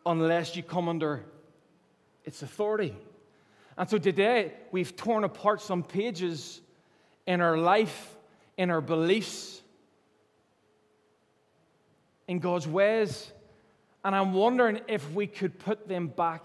unless 0.07 0.57
you 0.57 0.63
come 0.63 0.89
under 0.89 1.25
its 2.25 2.43
authority. 2.43 2.97
And 3.77 3.89
so 3.89 3.99
today, 3.99 4.53
we've 4.73 4.95
torn 4.97 5.25
apart 5.25 5.61
some 5.61 5.83
pages 5.83 6.61
in 7.27 7.41
our 7.41 7.57
life, 7.57 8.17
in 8.57 8.71
our 8.71 8.81
beliefs, 8.81 9.63
in 12.29 12.39
God's 12.39 12.67
ways. 12.67 13.31
And 14.05 14.15
I'm 14.15 14.33
wondering 14.33 14.81
if 14.89 15.11
we 15.13 15.27
could 15.27 15.59
put 15.59 15.89
them 15.89 16.09
back 16.09 16.45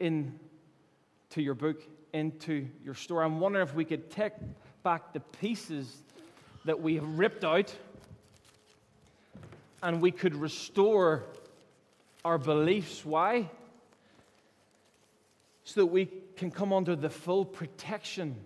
into 0.00 0.30
your 1.36 1.54
book, 1.54 1.82
into 2.12 2.66
your 2.84 2.94
store. 2.94 3.22
I'm 3.22 3.40
wondering 3.40 3.66
if 3.66 3.74
we 3.74 3.84
could 3.84 4.10
take 4.10 4.32
back 4.82 5.12
the 5.12 5.20
pieces 5.20 5.96
that 6.64 6.80
we 6.80 6.94
have 6.94 7.18
ripped 7.18 7.44
out 7.44 7.74
and 9.82 10.00
we 10.00 10.10
could 10.10 10.34
restore 10.34 11.24
our 12.24 12.38
beliefs. 12.38 13.04
Why? 13.04 13.50
So 15.64 15.80
that 15.80 15.86
we 15.86 16.08
can 16.36 16.50
come 16.50 16.72
under 16.72 16.96
the 16.96 17.10
full 17.10 17.44
protection, 17.44 18.36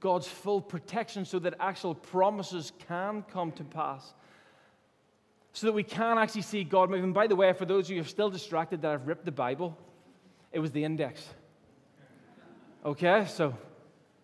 God's 0.00 0.26
full 0.26 0.60
protection, 0.60 1.24
so 1.24 1.38
that 1.40 1.54
actual 1.60 1.94
promises 1.94 2.72
can 2.86 3.22
come 3.30 3.52
to 3.52 3.64
pass. 3.64 4.12
So 5.52 5.66
that 5.66 5.72
we 5.72 5.82
can 5.82 6.18
actually 6.18 6.42
see 6.42 6.64
God 6.64 6.90
moving. 6.90 7.12
By 7.12 7.26
the 7.26 7.36
way, 7.36 7.52
for 7.52 7.64
those 7.64 7.86
of 7.86 7.90
you 7.90 7.96
who 7.96 8.02
are 8.02 8.08
still 8.08 8.30
distracted 8.30 8.82
that 8.82 8.92
I've 8.92 9.06
ripped 9.06 9.24
the 9.24 9.32
Bible, 9.32 9.76
it 10.52 10.60
was 10.60 10.70
the 10.70 10.84
index. 10.84 11.26
Okay, 12.84 13.26
so 13.28 13.56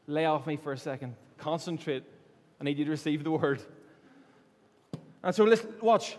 lay 0.06 0.26
off 0.26 0.46
me 0.46 0.56
for 0.56 0.72
a 0.72 0.78
second. 0.78 1.16
Concentrate. 1.38 2.04
I 2.60 2.64
need 2.64 2.78
you 2.78 2.84
to 2.84 2.90
receive 2.90 3.24
the 3.24 3.30
word. 3.32 3.60
And 5.22 5.34
so 5.34 5.44
let's 5.44 5.64
watch. 5.80 6.16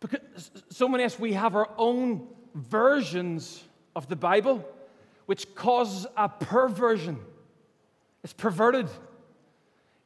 Because 0.00 0.50
so 0.70 0.88
many 0.88 1.04
us, 1.04 1.18
we 1.18 1.32
have 1.32 1.56
our 1.56 1.70
own 1.76 2.26
versions 2.54 3.62
of 3.96 4.08
the 4.08 4.16
Bible, 4.16 4.66
which 5.26 5.54
causes 5.54 6.06
a 6.16 6.28
perversion. 6.28 7.18
It's 8.22 8.32
perverted. 8.32 8.88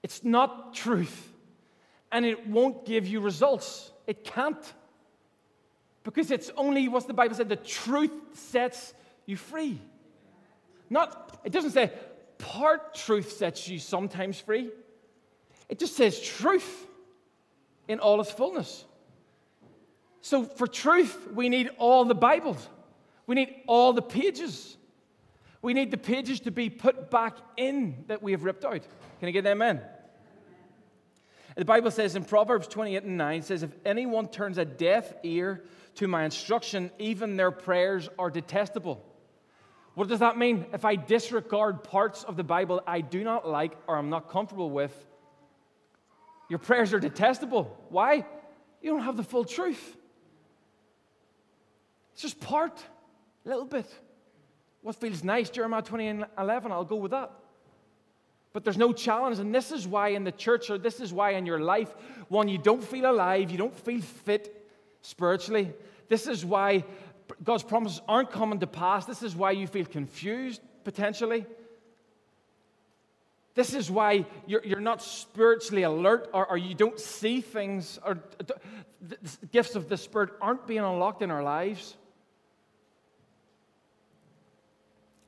It's 0.03 0.25
not 0.25 0.75
truth. 0.75 1.31
And 2.11 2.25
it 2.25 2.47
won't 2.47 2.85
give 2.85 3.07
you 3.07 3.21
results. 3.21 3.91
It 4.07 4.25
can't. 4.25 4.73
Because 6.05 6.31
it's 6.31 6.51
only 6.57 6.89
what 6.89 7.07
the 7.07 7.15
Bible 7.15 7.35
said 7.35 7.49
the 7.49 7.57
truth 7.57 8.13
sets 8.35 8.95
you 9.27 9.37
free. 9.37 9.81
Not, 10.91 11.41
it 11.45 11.53
doesn't 11.53 11.71
say 11.71 11.91
part 12.39 12.95
truth 12.95 13.33
sets 13.33 13.69
you 13.69 13.79
sometimes 13.79 14.39
free. 14.39 14.71
It 15.69 15.79
just 15.79 15.97
says 15.97 16.21
truth 16.21 16.87
in 17.89 17.99
all 17.99 18.21
its 18.21 18.31
fullness. 18.31 18.85
So, 20.23 20.45
for 20.45 20.69
truth, 20.69 21.29
we 21.35 21.49
need 21.49 21.71
all 21.79 22.05
the 22.05 22.15
Bibles, 22.15 22.69
we 23.27 23.35
need 23.35 23.55
all 23.67 23.93
the 23.93 24.03
pages. 24.03 24.77
We 25.61 25.75
need 25.75 25.93
the 25.93 25.97
pages 25.97 26.41
to 26.41 26.51
be 26.51 26.71
put 26.71 27.09
back 27.09 27.37
in 27.57 28.05
that 28.09 28.21
we 28.21 28.33
have 28.33 28.43
ripped 28.43 28.65
out. 28.65 28.83
Can 29.21 29.29
I 29.29 29.31
get 29.31 29.47
an 29.47 29.53
amen? 29.53 29.81
The 31.57 31.65
Bible 31.65 31.93
says 31.93 32.17
in 32.17 32.25
Proverbs 32.25 32.67
28 32.67 33.05
and 33.05 33.17
9 33.17 33.43
says, 33.43 33.63
If 33.63 33.71
anyone 33.85 34.27
turns 34.27 34.59
a 34.59 34.65
deaf 34.65 35.13
ear 35.23 35.63
to 35.97 36.09
my 36.09 36.25
instruction, 36.25 36.91
even 36.99 37.37
their 37.37 37.53
prayers 37.53 38.09
are 38.19 38.29
detestable. 38.29 39.05
What 39.95 40.09
does 40.09 40.21
that 40.21 40.37
mean? 40.37 40.67
If 40.73 40.85
I 40.85 40.97
disregard 40.97 41.85
parts 41.85 42.25
of 42.25 42.37
the 42.37 42.45
Bible 42.45 42.83
I 42.87 43.03
do 43.03 43.23
not 43.23 43.47
like 43.47 43.77
or 43.87 43.97
I'm 43.97 44.11
not 44.11 44.31
comfortable 44.31 44.71
with, 44.71 44.93
your 46.49 46.59
prayers 46.59 46.93
are 46.93 47.01
detestable. 47.01 47.77
Why? 47.89 48.27
You 48.81 48.91
don't 48.91 49.03
have 49.03 49.17
the 49.17 49.23
full 49.23 49.45
truth. 49.45 49.97
It's 52.13 52.23
just 52.23 52.41
part, 52.41 52.79
a 53.45 53.49
little 53.49 53.65
bit. 53.65 53.87
What 54.83 54.97
feels 54.97 55.23
nice, 55.23 55.51
Jeremiah 55.51 55.83
20 55.83 56.07
and 56.09 56.27
11, 56.39 56.73
I'll 56.73 56.85
go 56.85 56.97
with 56.97 57.13
that. 57.13 57.31
But 58.53 58.65
there's 58.65 58.77
no 58.77 58.93
challenge, 58.93 59.39
and 59.39 59.55
this 59.55 59.73
is 59.73 59.87
why 59.87 60.09
in 60.09 60.25
the 60.25 60.33
church, 60.33 60.69
or 60.69 60.77
this 60.77 61.01
is 61.01 61.13
why 61.13 61.33
in 61.33 61.47
your 61.47 61.61
life, 61.61 61.95
one, 62.29 62.49
you 62.49 62.59
don't 62.59 62.83
feel 62.83 63.11
alive, 63.11 63.51
you 63.51 63.57
don't 63.57 63.75
feel 63.75 64.03
fit 64.03 64.69
spiritually. 65.01 65.73
This 66.09 66.27
is 66.27 66.45
why 66.45 66.85
God's 67.43 67.63
promises 67.63 68.03
aren't 68.07 68.31
coming 68.31 68.59
to 68.61 68.67
pass. 68.67 69.07
This 69.07 69.23
is 69.23 69.35
why 69.35 69.53
you 69.53 69.67
feel 69.67 69.87
confused, 69.87 70.61
potentially. 70.85 71.47
This 73.55 73.73
is 73.75 73.91
why 73.91 74.27
you're, 74.47 74.65
you're 74.65 74.81
not 74.81 75.03
spiritually 75.03 75.83
alert 75.83 76.29
or, 76.33 76.47
or 76.47 76.59
you 76.59 76.75
don't 76.75 76.99
see 76.99 77.41
things, 77.41 77.99
or 78.05 78.19
the 79.01 79.27
gifts 79.51 79.75
of 79.77 79.89
the 79.89 79.97
Spirit 79.97 80.31
aren't 80.41 80.67
being 80.67 80.81
unlocked 80.81 81.23
in 81.23 81.31
our 81.31 81.43
lives. 81.43 81.97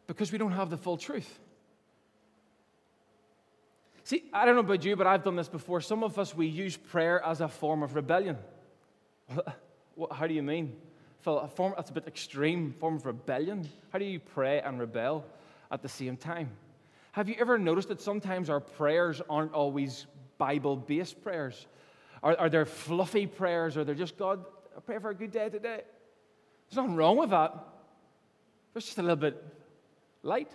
Because 0.06 0.30
we 0.32 0.38
don't 0.38 0.52
have 0.52 0.70
the 0.70 0.76
full 0.76 0.96
truth. 0.96 1.38
See, 4.04 4.24
I 4.34 4.44
don't 4.44 4.54
know 4.54 4.60
about 4.60 4.84
you, 4.84 4.96
but 4.96 5.06
I've 5.06 5.24
done 5.24 5.36
this 5.36 5.48
before. 5.48 5.80
Some 5.80 6.04
of 6.04 6.18
us, 6.18 6.34
we 6.34 6.46
use 6.46 6.76
prayer 6.76 7.24
as 7.24 7.40
a 7.40 7.48
form 7.48 7.82
of 7.82 7.94
rebellion. 7.94 8.36
How 10.12 10.26
do 10.26 10.34
you 10.34 10.42
mean? 10.42 10.76
Phil, 11.22 11.38
a 11.38 11.48
form, 11.48 11.72
that's 11.74 11.88
a 11.88 11.94
bit 11.94 12.06
extreme 12.06 12.74
form 12.78 12.96
of 12.96 13.06
rebellion. 13.06 13.66
How 13.90 13.98
do 13.98 14.04
you 14.04 14.20
pray 14.20 14.60
and 14.60 14.78
rebel 14.78 15.24
at 15.70 15.80
the 15.80 15.88
same 15.88 16.18
time? 16.18 16.50
Have 17.12 17.30
you 17.30 17.36
ever 17.38 17.58
noticed 17.58 17.88
that 17.88 18.02
sometimes 18.02 18.50
our 18.50 18.60
prayers 18.60 19.22
aren't 19.30 19.54
always 19.54 20.06
Bible 20.36 20.76
based 20.76 21.22
prayers? 21.22 21.66
Are, 22.22 22.36
are 22.36 22.50
there 22.50 22.66
fluffy 22.66 23.26
prayers 23.26 23.78
or 23.78 23.84
they're 23.84 23.94
just, 23.94 24.18
God, 24.18 24.44
I 24.76 24.80
pray 24.80 24.98
for 24.98 25.10
a 25.10 25.14
good 25.14 25.30
day 25.30 25.48
today? 25.48 25.80
There's 26.68 26.76
nothing 26.76 26.96
wrong 26.96 27.16
with 27.16 27.30
that. 27.30 27.54
It's 28.74 28.84
just 28.84 28.98
a 28.98 29.02
little 29.02 29.16
bit 29.16 29.42
light. 30.24 30.50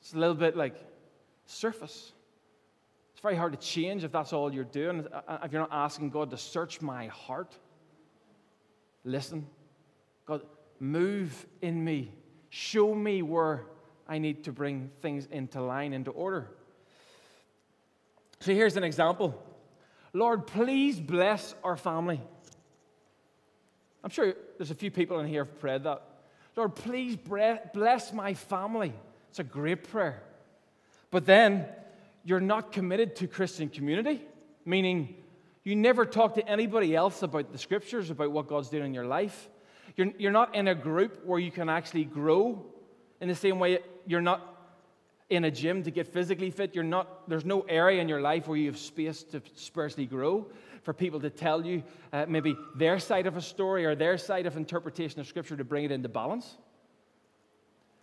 It's 0.00 0.12
a 0.12 0.18
little 0.18 0.34
bit 0.34 0.56
like 0.56 0.74
surface. 1.46 2.12
It's 3.12 3.20
very 3.22 3.36
hard 3.36 3.52
to 3.52 3.58
change 3.58 4.04
if 4.04 4.12
that's 4.12 4.32
all 4.32 4.52
you're 4.52 4.64
doing, 4.64 5.06
uh, 5.12 5.20
uh, 5.28 5.38
if 5.44 5.52
you're 5.52 5.62
not 5.62 5.72
asking 5.72 6.10
God 6.10 6.30
to 6.30 6.36
search 6.36 6.80
my 6.80 7.06
heart 7.06 7.56
listen. 9.04 9.46
God, 10.26 10.42
move 10.80 11.46
in 11.60 11.84
me. 11.84 12.10
Show 12.48 12.94
me 12.94 13.22
where 13.22 13.66
I 14.08 14.18
need 14.18 14.44
to 14.44 14.52
bring 14.52 14.90
things 15.00 15.26
into 15.30 15.60
line, 15.62 15.92
into 15.92 16.10
order. 16.10 16.50
So 18.40 18.52
here's 18.52 18.76
an 18.76 18.84
example. 18.84 19.40
Lord, 20.12 20.46
please 20.46 21.00
bless 21.00 21.54
our 21.64 21.76
family. 21.76 22.20
I'm 24.02 24.10
sure 24.10 24.34
there's 24.58 24.70
a 24.70 24.74
few 24.74 24.90
people 24.90 25.18
in 25.20 25.26
here 25.26 25.44
who've 25.44 25.60
prayed 25.60 25.84
that. 25.84 26.02
Lord, 26.56 26.74
please 26.74 27.16
bless 27.16 28.12
my 28.12 28.34
family. 28.34 28.92
It's 29.30 29.40
a 29.40 29.44
great 29.44 29.88
prayer. 29.88 30.22
But 31.10 31.26
then 31.26 31.66
you're 32.24 32.40
not 32.40 32.72
committed 32.72 33.16
to 33.16 33.26
Christian 33.26 33.68
community, 33.68 34.22
meaning 34.64 35.16
you 35.64 35.74
never 35.74 36.04
talk 36.04 36.34
to 36.34 36.48
anybody 36.48 36.94
else 36.94 37.22
about 37.22 37.52
the 37.52 37.58
scriptures, 37.58 38.10
about 38.10 38.30
what 38.30 38.48
God's 38.48 38.68
doing 38.68 38.86
in 38.86 38.94
your 38.94 39.06
life. 39.06 39.48
You're, 39.96 40.12
you're 40.18 40.32
not 40.32 40.54
in 40.54 40.68
a 40.68 40.74
group 40.74 41.24
where 41.24 41.38
you 41.38 41.50
can 41.50 41.68
actually 41.68 42.04
grow 42.04 42.64
in 43.20 43.28
the 43.28 43.34
same 43.34 43.58
way 43.58 43.78
you're 44.06 44.20
not 44.20 44.54
in 45.30 45.44
a 45.44 45.50
gym 45.50 45.82
to 45.82 45.90
get 45.90 46.06
physically 46.06 46.50
fit. 46.50 46.74
You're 46.74 46.84
not, 46.84 47.28
there's 47.28 47.44
no 47.44 47.62
area 47.62 48.00
in 48.00 48.08
your 48.08 48.20
life 48.20 48.46
where 48.46 48.58
you 48.58 48.66
have 48.66 48.78
space 48.78 49.22
to 49.24 49.42
spiritually 49.54 50.06
grow 50.06 50.46
for 50.84 50.92
people 50.92 51.18
to 51.20 51.30
tell 51.30 51.64
you 51.64 51.82
uh, 52.12 52.26
maybe 52.28 52.56
their 52.76 52.98
side 52.98 53.26
of 53.26 53.36
a 53.36 53.40
story 53.40 53.84
or 53.84 53.94
their 53.94 54.16
side 54.16 54.46
of 54.46 54.56
interpretation 54.56 55.18
of 55.18 55.26
Scripture 55.26 55.56
to 55.56 55.64
bring 55.64 55.84
it 55.84 55.90
into 55.90 56.08
balance. 56.08 56.56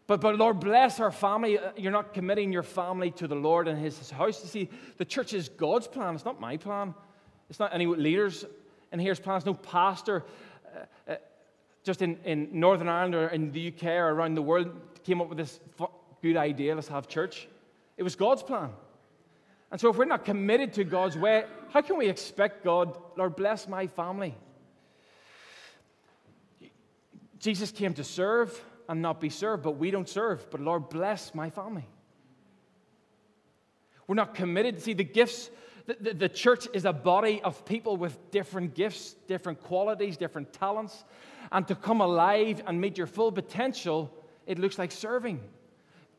But, 0.07 0.19
but 0.19 0.35
Lord, 0.37 0.59
bless 0.59 0.99
our 0.99 1.11
family. 1.11 1.57
Uh, 1.57 1.71
you're 1.77 1.91
not 1.91 2.13
committing 2.13 2.51
your 2.51 2.63
family 2.63 3.11
to 3.11 3.27
the 3.27 3.35
Lord 3.35 3.67
and 3.67 3.79
His, 3.79 4.09
house. 4.09 4.41
You 4.43 4.49
see, 4.49 4.69
the 4.97 5.05
church 5.05 5.33
is 5.33 5.47
God's 5.47 5.87
plan. 5.87 6.15
It's 6.15 6.25
not 6.25 6.41
my 6.41 6.57
plan. 6.57 6.93
It's 7.49 7.59
not 7.59 7.73
any 7.73 7.85
leaders 7.85 8.43
in 8.91 8.99
here's 8.99 9.19
plans. 9.19 9.45
No 9.45 9.53
pastor 9.53 10.25
uh, 10.65 11.11
uh, 11.11 11.15
just 11.83 12.01
in, 12.01 12.17
in 12.25 12.49
Northern 12.51 12.89
Ireland 12.89 13.15
or 13.15 13.27
in 13.27 13.51
the 13.51 13.69
UK 13.69 13.83
or 13.83 14.09
around 14.09 14.35
the 14.35 14.41
world 14.41 14.69
came 15.03 15.21
up 15.21 15.29
with 15.29 15.37
this 15.37 15.59
good 16.21 16.37
idea. 16.37 16.75
Let's 16.75 16.87
have 16.87 17.07
church. 17.07 17.47
It 17.97 18.03
was 18.03 18.15
God's 18.15 18.43
plan. 18.43 18.71
And 19.71 19.79
so, 19.79 19.89
if 19.89 19.97
we're 19.97 20.05
not 20.05 20.25
committed 20.25 20.73
to 20.73 20.83
God's 20.83 21.17
way, 21.17 21.45
how 21.69 21.81
can 21.81 21.97
we 21.97 22.09
expect 22.09 22.63
God, 22.63 22.97
Lord, 23.15 23.35
bless 23.37 23.67
my 23.67 23.87
family? 23.87 24.35
Jesus 27.39 27.71
came 27.71 27.93
to 27.95 28.03
serve 28.03 28.61
and 28.87 29.01
not 29.01 29.21
be 29.21 29.29
served, 29.29 29.63
but 29.63 29.77
we 29.77 29.89
don't 29.89 30.09
serve. 30.09 30.45
But 30.51 30.59
Lord, 30.59 30.89
bless 30.89 31.33
my 31.33 31.49
family. 31.49 31.87
We're 34.05 34.15
not 34.15 34.35
committed. 34.35 34.75
To 34.75 34.81
see, 34.81 34.93
the 34.93 35.05
gifts, 35.05 35.49
the, 35.85 35.95
the, 35.99 36.13
the, 36.13 36.29
church 36.29 36.67
is 36.73 36.83
a 36.83 36.91
body 36.91 37.41
of 37.41 37.63
people 37.65 37.95
with 37.95 38.29
different 38.29 38.75
gifts, 38.75 39.15
different 39.27 39.61
qualities, 39.61 40.17
different 40.17 40.51
talents. 40.51 41.05
And 41.51 41.65
to 41.69 41.75
come 41.75 42.01
alive 42.01 42.61
and 42.67 42.79
meet 42.79 42.97
your 42.97 43.07
full 43.07 43.31
potential, 43.31 44.13
it 44.45 44.59
looks 44.59 44.77
like 44.77 44.91
serving. 44.91 45.39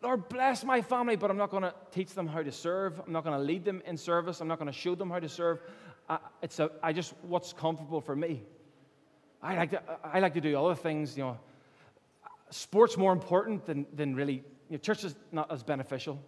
Lord, 0.03 0.29
bless 0.29 0.65
my 0.65 0.83
family, 0.83 1.15
but 1.15 1.31
I'm 1.31 1.37
not 1.37 1.51
going 1.51 1.63
to 1.63 1.73
teach 1.93 2.11
them 2.11 2.27
how 2.27 2.43
to 2.43 2.51
serve. 2.51 3.01
I'm 3.07 3.13
not 3.13 3.23
going 3.23 3.39
to 3.39 3.45
lead 3.45 3.65
them 3.65 3.81
in 3.87 3.97
service. 3.97 4.41
I'm 4.41 4.49
not 4.49 4.59
going 4.59 4.71
to 4.71 4.77
show 4.77 4.97
them 4.97 5.11
how 5.11 5.21
to 5.21 5.29
serve. 5.29 5.61
I, 6.09 6.19
it's 6.43 6.59
a, 6.59 6.71
I 6.83 6.93
just, 6.93 7.15
what's 7.23 7.53
comfortable 7.53 8.01
for 8.01 8.17
me. 8.17 8.43
I 9.41 9.57
like, 9.57 9.71
to, 9.71 9.83
I 10.03 10.19
like 10.19 10.35
to 10.35 10.41
do 10.41 10.59
other 10.59 10.75
things, 10.75 11.17
you 11.17 11.23
know. 11.23 11.39
Sport's 12.51 12.97
more 12.97 13.13
important 13.13 13.65
than, 13.65 13.87
than 13.95 14.15
really, 14.15 14.35
you 14.69 14.73
know, 14.73 14.79
church 14.79 15.05
is 15.05 15.15
not 15.31 15.51
as 15.53 15.63
beneficial. 15.63 16.21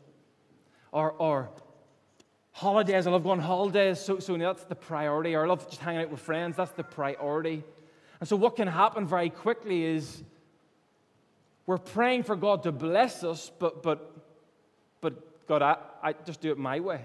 Or, 0.92 1.10
or 1.12 1.50
holidays, 2.52 3.08
I 3.08 3.10
love 3.10 3.24
going 3.24 3.40
on 3.40 3.44
holidays, 3.44 3.98
so, 3.98 4.20
so 4.20 4.36
that's 4.36 4.64
the 4.64 4.76
priority. 4.76 5.34
Or 5.34 5.44
I 5.44 5.48
love 5.48 5.68
just 5.68 5.80
hanging 5.80 6.02
out 6.02 6.10
with 6.10 6.20
friends, 6.20 6.56
that's 6.56 6.72
the 6.72 6.84
priority. 6.84 7.64
And 8.20 8.28
so 8.28 8.36
what 8.36 8.54
can 8.54 8.68
happen 8.68 9.06
very 9.06 9.30
quickly 9.30 9.84
is 9.84 10.22
we're 11.66 11.78
praying 11.78 12.24
for 12.24 12.36
God 12.36 12.64
to 12.64 12.72
bless 12.72 13.24
us, 13.24 13.50
but, 13.58 13.82
but, 13.82 14.14
but 15.00 15.46
God, 15.46 15.62
I, 15.62 15.76
I 16.02 16.12
just 16.12 16.40
do 16.40 16.50
it 16.50 16.58
my 16.58 16.80
way. 16.80 17.00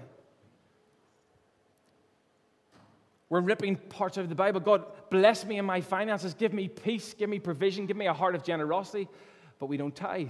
We're 3.30 3.40
ripping 3.40 3.76
parts 3.76 4.16
of 4.16 4.28
the 4.28 4.34
Bible. 4.34 4.60
God, 4.60 4.84
bless 5.08 5.46
me 5.46 5.56
in 5.56 5.64
my 5.64 5.80
finances. 5.80 6.34
Give 6.34 6.52
me 6.52 6.66
peace. 6.66 7.14
Give 7.14 7.30
me 7.30 7.38
provision. 7.38 7.86
Give 7.86 7.96
me 7.96 8.06
a 8.06 8.12
heart 8.12 8.34
of 8.34 8.42
generosity. 8.42 9.08
But 9.60 9.66
we 9.66 9.76
don't 9.76 9.94
tithe. 9.94 10.28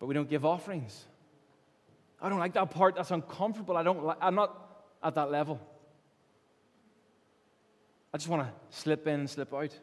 But 0.00 0.06
we 0.06 0.14
don't 0.14 0.28
give 0.28 0.46
offerings. 0.46 1.04
I 2.20 2.30
don't 2.30 2.38
like 2.38 2.54
that 2.54 2.70
part. 2.70 2.96
That's 2.96 3.10
uncomfortable. 3.10 3.76
I 3.76 3.82
don't 3.82 4.06
li- 4.06 4.14
I'm 4.22 4.34
not 4.34 4.84
at 5.02 5.14
that 5.16 5.30
level. 5.30 5.60
I 8.14 8.16
just 8.16 8.28
want 8.28 8.42
to 8.42 8.52
slip 8.76 9.06
in 9.06 9.20
and 9.20 9.30
slip 9.30 9.52
out. 9.52 9.78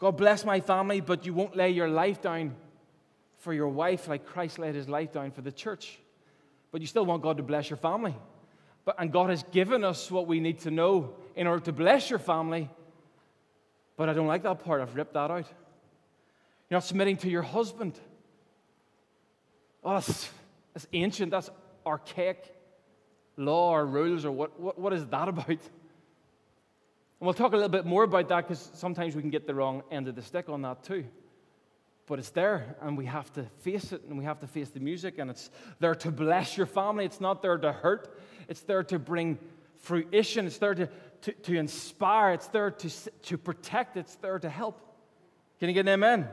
God 0.00 0.16
bless 0.16 0.44
my 0.44 0.60
family, 0.60 1.00
but 1.00 1.26
you 1.26 1.34
won't 1.34 1.54
lay 1.54 1.70
your 1.70 1.88
life 1.88 2.22
down 2.22 2.56
for 3.38 3.52
your 3.52 3.68
wife 3.68 4.08
like 4.08 4.26
Christ 4.26 4.58
laid 4.58 4.74
his 4.74 4.88
life 4.88 5.12
down 5.12 5.30
for 5.30 5.42
the 5.42 5.52
church. 5.52 5.98
But 6.72 6.80
you 6.80 6.86
still 6.86 7.04
want 7.04 7.22
God 7.22 7.36
to 7.36 7.42
bless 7.42 7.68
your 7.68 7.76
family. 7.76 8.14
But, 8.84 8.96
and 8.98 9.12
God 9.12 9.28
has 9.28 9.42
given 9.44 9.84
us 9.84 10.10
what 10.10 10.26
we 10.26 10.40
need 10.40 10.60
to 10.60 10.70
know 10.70 11.14
in 11.36 11.46
order 11.46 11.64
to 11.66 11.72
bless 11.72 12.08
your 12.08 12.18
family. 12.18 12.70
But 13.96 14.08
I 14.08 14.14
don't 14.14 14.26
like 14.26 14.42
that 14.44 14.64
part. 14.64 14.80
I've 14.80 14.96
ripped 14.96 15.14
that 15.14 15.30
out. 15.30 15.46
You're 16.70 16.76
not 16.76 16.84
submitting 16.84 17.18
to 17.18 17.28
your 17.28 17.42
husband. 17.42 17.98
Oh, 19.84 19.94
that's, 19.94 20.30
that's 20.72 20.86
ancient. 20.94 21.30
That's 21.30 21.50
archaic 21.84 22.54
law 23.36 23.72
or 23.72 23.84
rules 23.84 24.24
or 24.24 24.32
what, 24.32 24.58
what, 24.58 24.78
what 24.78 24.92
is 24.94 25.04
that 25.06 25.28
about? 25.28 25.58
And 27.20 27.26
we'll 27.26 27.34
talk 27.34 27.52
a 27.52 27.56
little 27.56 27.68
bit 27.68 27.84
more 27.84 28.04
about 28.04 28.28
that 28.30 28.48
because 28.48 28.70
sometimes 28.72 29.14
we 29.14 29.20
can 29.20 29.30
get 29.30 29.46
the 29.46 29.54
wrong 29.54 29.82
end 29.90 30.08
of 30.08 30.14
the 30.14 30.22
stick 30.22 30.48
on 30.48 30.62
that 30.62 30.82
too. 30.82 31.04
But 32.06 32.18
it's 32.18 32.30
there, 32.30 32.76
and 32.80 32.96
we 32.96 33.04
have 33.04 33.30
to 33.34 33.44
face 33.60 33.92
it, 33.92 34.02
and 34.08 34.18
we 34.18 34.24
have 34.24 34.40
to 34.40 34.46
face 34.46 34.70
the 34.70 34.80
music, 34.80 35.18
and 35.18 35.30
it's 35.30 35.50
there 35.78 35.94
to 35.96 36.10
bless 36.10 36.56
your 36.56 36.66
family. 36.66 37.04
It's 37.04 37.20
not 37.20 37.42
there 37.42 37.58
to 37.58 37.72
hurt, 37.72 38.18
it's 38.48 38.62
there 38.62 38.82
to 38.84 38.98
bring 38.98 39.38
fruition, 39.76 40.46
it's 40.46 40.58
there 40.58 40.74
to, 40.74 40.88
to, 41.22 41.32
to 41.32 41.56
inspire, 41.56 42.32
it's 42.32 42.48
there 42.48 42.70
to, 42.70 42.90
to 43.22 43.38
protect, 43.38 43.96
it's 43.98 44.16
there 44.16 44.38
to 44.38 44.48
help. 44.48 44.80
Can 45.60 45.68
you 45.68 45.74
get 45.74 45.80
an 45.80 45.88
amen? 45.90 46.26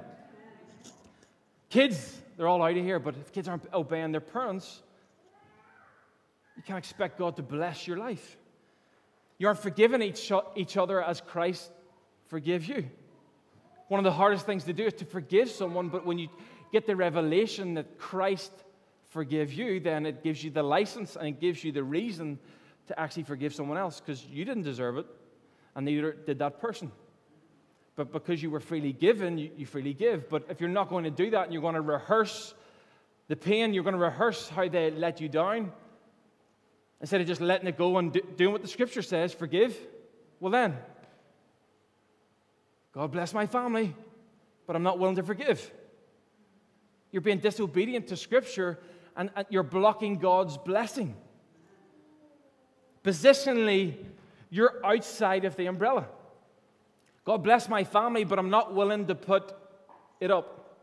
Kids, 1.69 2.17
they're 2.37 2.47
all 2.47 2.63
out 2.63 2.77
of 2.77 2.83
here, 2.83 2.97
but 2.97 3.15
if 3.17 3.33
kids 3.33 3.49
aren't 3.49 3.71
obeying 3.73 4.13
their 4.13 4.21
parents, 4.21 4.81
you 6.55 6.63
can't 6.63 6.79
expect 6.79 7.19
God 7.19 7.35
to 7.35 7.43
bless 7.43 7.85
your 7.85 7.97
life. 7.97 8.37
You 9.37 9.47
aren't 9.47 9.59
forgiving 9.59 10.01
each, 10.01 10.31
each 10.55 10.77
other 10.77 11.01
as 11.01 11.21
Christ 11.21 11.71
forgives 12.27 12.67
you. 12.67 12.89
One 13.87 13.99
of 13.99 14.03
the 14.03 14.11
hardest 14.11 14.45
things 14.45 14.63
to 14.65 14.73
do 14.73 14.85
is 14.85 14.93
to 14.93 15.05
forgive 15.05 15.49
someone, 15.49 15.89
but 15.89 16.05
when 16.05 16.17
you 16.17 16.27
get 16.71 16.85
the 16.85 16.95
revelation 16.95 17.75
that 17.75 17.97
Christ 17.97 18.51
forgives 19.09 19.55
you, 19.55 19.79
then 19.79 20.05
it 20.05 20.23
gives 20.23 20.43
you 20.43 20.51
the 20.51 20.63
license 20.63 21.15
and 21.15 21.27
it 21.27 21.39
gives 21.39 21.63
you 21.63 21.71
the 21.71 21.83
reason 21.83 22.39
to 22.87 22.99
actually 22.99 23.23
forgive 23.23 23.53
someone 23.53 23.77
else 23.77 23.99
because 23.99 24.25
you 24.25 24.43
didn't 24.45 24.63
deserve 24.63 24.97
it, 24.97 25.05
and 25.75 25.85
neither 25.85 26.13
did 26.13 26.39
that 26.39 26.59
person. 26.59 26.91
But 27.95 28.11
because 28.11 28.41
you 28.43 28.49
were 28.49 28.59
freely 28.59 28.93
given, 28.93 29.37
you, 29.37 29.51
you 29.57 29.65
freely 29.65 29.93
give. 29.93 30.29
But 30.29 30.45
if 30.49 30.61
you're 30.61 30.69
not 30.69 30.89
going 30.89 31.03
to 31.03 31.11
do 31.11 31.31
that 31.31 31.45
and 31.45 31.53
you're 31.53 31.61
going 31.61 31.75
to 31.75 31.81
rehearse 31.81 32.53
the 33.27 33.35
pain, 33.35 33.73
you're 33.73 33.83
going 33.83 33.95
to 33.95 34.01
rehearse 34.01 34.47
how 34.47 34.67
they 34.67 34.91
let 34.91 35.19
you 35.19 35.29
down, 35.29 35.71
Instead 37.01 37.21
of 37.21 37.27
just 37.27 37.41
letting 37.41 37.67
it 37.67 37.77
go 37.77 37.97
and 37.97 38.13
do, 38.13 38.21
doing 38.35 38.51
what 38.51 38.61
the 38.61 38.67
scripture 38.67 39.01
says, 39.01 39.33
forgive, 39.33 39.77
well 40.39 40.51
then, 40.51 40.75
God 42.91 43.11
bless 43.11 43.33
my 43.33 43.45
family, 43.45 43.93
but 44.65 44.75
I'm 44.75 44.83
not 44.83 44.97
willing 44.97 45.15
to 45.17 45.23
forgive. 45.23 45.71
You're 47.11 47.21
being 47.21 47.39
disobedient 47.39 48.07
to 48.07 48.17
scripture 48.17 48.79
and, 49.15 49.29
and 49.35 49.45
you're 49.49 49.63
blocking 49.63 50.17
God's 50.17 50.57
blessing. 50.57 51.15
Positionally, 53.03 53.95
you're 54.49 54.73
outside 54.83 55.45
of 55.45 55.55
the 55.55 55.67
umbrella. 55.67 56.07
God 57.23 57.43
bless 57.43 57.69
my 57.69 57.83
family, 57.83 58.23
but 58.23 58.39
I'm 58.39 58.49
not 58.49 58.73
willing 58.73 59.05
to 59.07 59.15
put 59.15 59.53
it 60.19 60.31
up. 60.31 60.75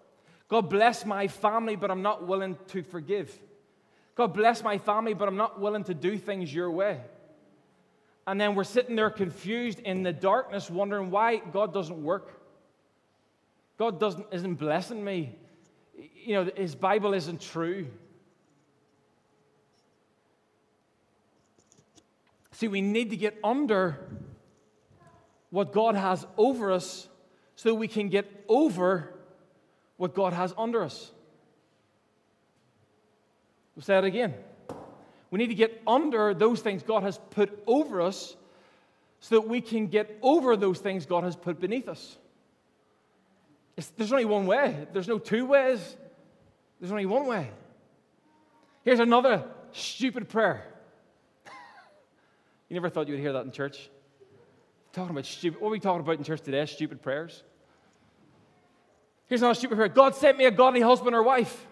God 0.48 0.70
bless 0.70 1.04
my 1.04 1.26
family, 1.26 1.74
but 1.74 1.90
I'm 1.90 2.02
not 2.02 2.26
willing 2.26 2.56
to 2.68 2.82
forgive. 2.82 3.36
God 4.14 4.32
bless 4.32 4.62
my 4.62 4.78
family, 4.78 5.14
but 5.14 5.28
I'm 5.28 5.36
not 5.36 5.60
willing 5.60 5.84
to 5.84 5.94
do 5.94 6.16
things 6.18 6.54
your 6.54 6.70
way. 6.70 7.00
And 8.26 8.40
then 8.40 8.54
we're 8.54 8.64
sitting 8.64 8.96
there 8.96 9.10
confused 9.10 9.80
in 9.80 10.02
the 10.02 10.12
darkness, 10.12 10.70
wondering 10.70 11.10
why 11.10 11.36
God 11.36 11.74
doesn't 11.74 12.02
work. 12.02 12.40
God 13.76 13.98
doesn't, 13.98 14.26
isn't 14.32 14.54
blessing 14.54 15.04
me. 15.04 15.36
You 16.24 16.34
know, 16.34 16.50
his 16.56 16.74
Bible 16.74 17.12
isn't 17.12 17.40
true. 17.40 17.88
See, 22.52 22.68
we 22.68 22.80
need 22.80 23.10
to 23.10 23.16
get 23.16 23.36
under 23.42 23.98
what 25.50 25.72
God 25.72 25.96
has 25.96 26.24
over 26.36 26.70
us 26.70 27.08
so 27.56 27.74
we 27.74 27.88
can 27.88 28.08
get 28.08 28.44
over 28.48 29.12
what 29.96 30.14
God 30.14 30.32
has 30.32 30.54
under 30.56 30.82
us. 30.82 31.10
We'll 33.74 33.82
say 33.82 33.98
it 33.98 34.04
again. 34.04 34.34
We 35.30 35.38
need 35.38 35.48
to 35.48 35.54
get 35.54 35.82
under 35.86 36.32
those 36.32 36.60
things 36.60 36.82
God 36.82 37.02
has 37.02 37.18
put 37.30 37.62
over 37.66 38.00
us 38.00 38.36
so 39.20 39.36
that 39.36 39.48
we 39.48 39.60
can 39.60 39.88
get 39.88 40.18
over 40.22 40.56
those 40.56 40.78
things 40.78 41.06
God 41.06 41.24
has 41.24 41.34
put 41.34 41.60
beneath 41.60 41.88
us. 41.88 42.16
It's, 43.76 43.88
there's 43.96 44.12
only 44.12 44.26
one 44.26 44.46
way, 44.46 44.86
there's 44.92 45.08
no 45.08 45.18
two 45.18 45.46
ways, 45.46 45.96
there's 46.78 46.92
only 46.92 47.06
one 47.06 47.26
way. 47.26 47.50
Here's 48.84 49.00
another 49.00 49.44
stupid 49.72 50.28
prayer 50.28 50.64
You 52.68 52.74
never 52.74 52.88
thought 52.88 53.08
you 53.08 53.14
would 53.14 53.20
hear 53.20 53.32
that 53.32 53.44
in 53.44 53.50
church? 53.50 53.90
Talking 54.92 55.10
about 55.10 55.26
stupid, 55.26 55.60
what 55.60 55.68
are 55.68 55.72
we 55.72 55.80
talking 55.80 56.00
about 56.00 56.18
in 56.18 56.22
church 56.24 56.42
today? 56.42 56.64
Stupid 56.66 57.02
prayers. 57.02 57.42
Here's 59.26 59.40
another 59.40 59.54
stupid 59.54 59.76
prayer 59.76 59.88
God 59.88 60.14
sent 60.14 60.38
me 60.38 60.44
a 60.44 60.52
godly 60.52 60.80
husband 60.80 61.16
or 61.16 61.22
wife. 61.22 61.66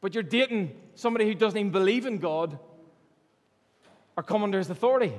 But 0.00 0.14
you're 0.14 0.22
dating 0.22 0.74
somebody 0.94 1.26
who 1.26 1.34
doesn't 1.34 1.58
even 1.58 1.72
believe 1.72 2.06
in 2.06 2.18
God 2.18 2.58
or 4.16 4.22
come 4.22 4.42
under 4.42 4.58
his 4.58 4.70
authority. 4.70 5.12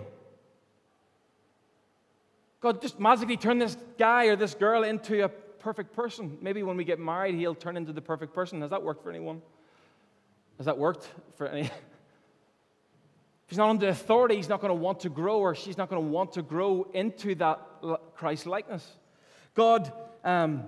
God 2.60 2.82
just 2.82 3.00
magically 3.00 3.38
turn 3.38 3.58
this 3.58 3.76
guy 3.98 4.26
or 4.26 4.36
this 4.36 4.54
girl 4.54 4.84
into 4.84 5.24
a 5.24 5.30
perfect 5.30 5.94
person. 5.94 6.38
Maybe 6.42 6.64
when 6.64 6.78
we 6.78 6.84
get 6.84 7.00
married, 7.00 7.36
he'll 7.36 7.56
turn 7.56 7.78
into 7.78 7.94
the 7.94 8.02
perfect 8.02 8.34
person. 8.34 8.62
Has 8.62 8.70
that 8.72 8.84
worked 8.84 9.04
for 9.04 9.10
anyone? 9.10 9.42
Has 10.58 10.66
that 10.66 10.78
worked 10.78 11.08
for 11.38 11.48
any? 11.48 11.62
if 11.62 11.72
he's 13.48 13.58
not 13.58 13.70
under 13.70 13.88
authority, 13.88 14.36
he's 14.36 14.50
not 14.50 14.62
going 14.62 14.70
to 14.70 14.76
want 14.76 15.00
to 15.02 15.10
grow, 15.10 15.40
or 15.40 15.56
she's 15.56 15.78
not 15.78 15.90
going 15.90 16.02
to 16.02 16.08
want 16.08 16.34
to 16.34 16.44
grow 16.44 16.88
into 16.94 17.34
that 17.36 17.60
Christ 18.16 18.46
likeness. 18.46 18.88
God, 19.56 19.92
um, 20.24 20.66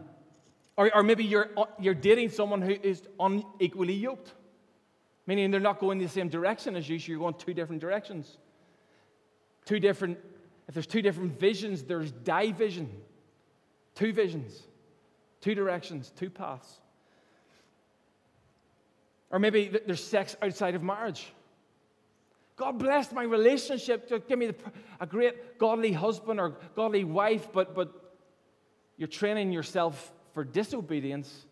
or, 0.78 0.96
or 0.96 1.04
maybe 1.04 1.24
you're, 1.24 1.50
uh, 1.58 1.66
you're 1.80 1.94
dating 1.94 2.30
someone 2.30 2.62
who 2.62 2.76
is 2.82 3.02
unequally 3.20 3.94
yoked, 3.94 4.34
meaning 5.28 5.52
they're 5.52 5.60
not 5.60 5.80
going 5.80 6.00
the 6.00 6.08
same 6.08 6.30
direction 6.30 6.76
as 6.76 6.90
you, 6.90 6.98
so 7.00 7.12
you're 7.12 7.20
going 7.20 7.36
two 7.36 7.54
different 7.54 7.82
directions. 7.82 8.38
Two 9.66 9.80
different 9.80 10.18
if 10.68 10.74
there's 10.74 10.88
two 10.88 11.02
different 11.02 11.40
visions, 11.40 11.84
there's 11.84 12.12
division. 12.12 12.90
Two 13.96 14.14
visions, 14.14 14.64
two 15.42 15.54
directions, 15.54 16.12
two 16.16 16.30
paths. 16.30 16.80
Or 19.30 19.40
maybe 19.40 19.68
there's 19.86 20.04
sex 20.04 20.36
outside 20.42 20.76
of 20.76 20.84
marriage. 20.84 21.32
God 22.56 22.78
blessed 22.78 23.14
my 23.14 23.24
relationship 23.24 24.08
to 24.10 24.20
give 24.20 24.38
me 24.38 24.48
the, 24.48 24.56
a 25.00 25.08
great 25.08 25.58
godly 25.58 25.92
husband 25.92 26.40
or 26.40 26.58
godly 26.76 27.04
wife, 27.04 27.52
but, 27.52 27.74
but 27.76 27.92
you're 28.98 29.08
training 29.08 29.52
yourself 29.52 30.13
for 30.34 30.44
disobedience 30.44 31.46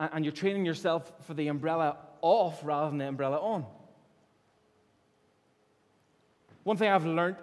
and 0.00 0.24
you're 0.24 0.32
training 0.32 0.64
yourself 0.64 1.12
for 1.26 1.34
the 1.34 1.48
umbrella 1.48 1.96
off 2.20 2.60
rather 2.62 2.90
than 2.90 2.98
the 2.98 3.08
umbrella 3.08 3.38
on. 3.38 3.64
One 6.64 6.76
thing 6.76 6.90
I've 6.90 7.06
learned 7.06 7.36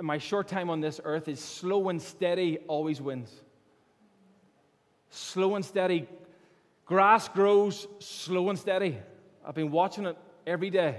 in 0.00 0.06
my 0.06 0.18
short 0.18 0.48
time 0.48 0.70
on 0.70 0.80
this 0.80 1.00
earth 1.04 1.28
is 1.28 1.40
slow 1.40 1.88
and 1.88 2.00
steady 2.00 2.58
always 2.68 3.00
wins. 3.00 3.32
Slow 5.10 5.56
and 5.56 5.64
steady. 5.64 6.08
Grass 6.86 7.28
grows 7.28 7.86
slow 7.98 8.48
and 8.48 8.58
steady. 8.58 8.98
I've 9.46 9.54
been 9.54 9.70
watching 9.70 10.06
it 10.06 10.16
every 10.46 10.70
day. 10.70 10.96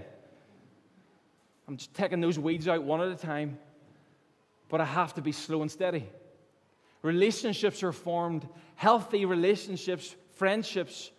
I'm 1.68 1.78
just 1.78 1.94
taking 1.94 2.22
those 2.22 2.38
weeds 2.38 2.68
out 2.68 2.84
one 2.84 3.02
at 3.02 3.10
a 3.10 3.16
time, 3.16 3.58
but 4.70 4.82
I 4.82 4.86
have 4.86 5.14
to 5.16 5.22
be 5.22 5.32
slow 5.32 5.62
and 5.62 5.72
steady. 5.72 6.08
Relationships 7.02 7.84
are 7.84 7.92
formed, 7.92 8.48
healthy 8.76 9.26
relationships, 9.26 10.16
friendships, 10.36 11.12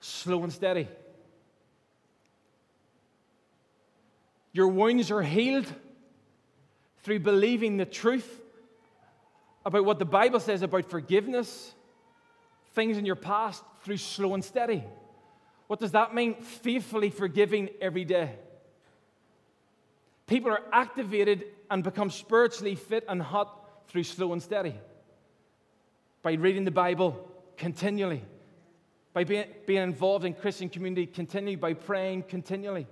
slow 0.00 0.42
and 0.42 0.52
steady. 0.52 0.88
Your 4.52 4.68
wounds 4.68 5.10
are 5.10 5.22
healed 5.22 5.66
through 7.02 7.20
believing 7.20 7.76
the 7.76 7.86
truth 7.86 8.40
about 9.64 9.84
what 9.84 9.98
the 9.98 10.04
Bible 10.04 10.40
says 10.40 10.62
about 10.62 10.90
forgiveness, 10.90 11.72
things 12.74 12.98
in 12.98 13.06
your 13.06 13.16
past, 13.16 13.62
through 13.82 13.96
slow 13.96 14.34
and 14.34 14.44
steady. 14.44 14.84
What 15.68 15.80
does 15.80 15.92
that 15.92 16.14
mean? 16.14 16.34
Faithfully 16.34 17.10
forgiving 17.10 17.70
every 17.80 18.04
day. 18.04 18.30
People 20.26 20.50
are 20.50 20.62
activated 20.72 21.44
and 21.70 21.82
become 21.82 22.10
spiritually 22.10 22.74
fit 22.74 23.04
and 23.08 23.22
hot 23.22 23.88
through 23.88 24.04
slow 24.04 24.32
and 24.32 24.42
steady. 24.42 24.74
By 26.22 26.34
reading 26.34 26.64
the 26.64 26.70
Bible 26.70 27.28
continually, 27.56 28.22
by 29.12 29.24
being, 29.24 29.46
being 29.66 29.82
involved 29.82 30.24
in 30.24 30.34
Christian 30.34 30.68
community 30.68 31.06
continually, 31.06 31.56
by 31.56 31.74
praying 31.74 32.24
continually. 32.24 32.86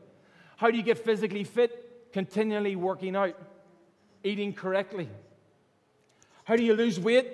How 0.56 0.70
do 0.70 0.76
you 0.76 0.82
get 0.82 0.98
physically 0.98 1.44
fit? 1.44 2.12
Continually 2.12 2.76
working 2.76 3.16
out 3.16 3.36
eating 4.22 4.52
correctly. 4.52 5.08
How 6.44 6.56
do 6.56 6.62
you 6.62 6.74
lose 6.74 6.98
weight? 6.98 7.28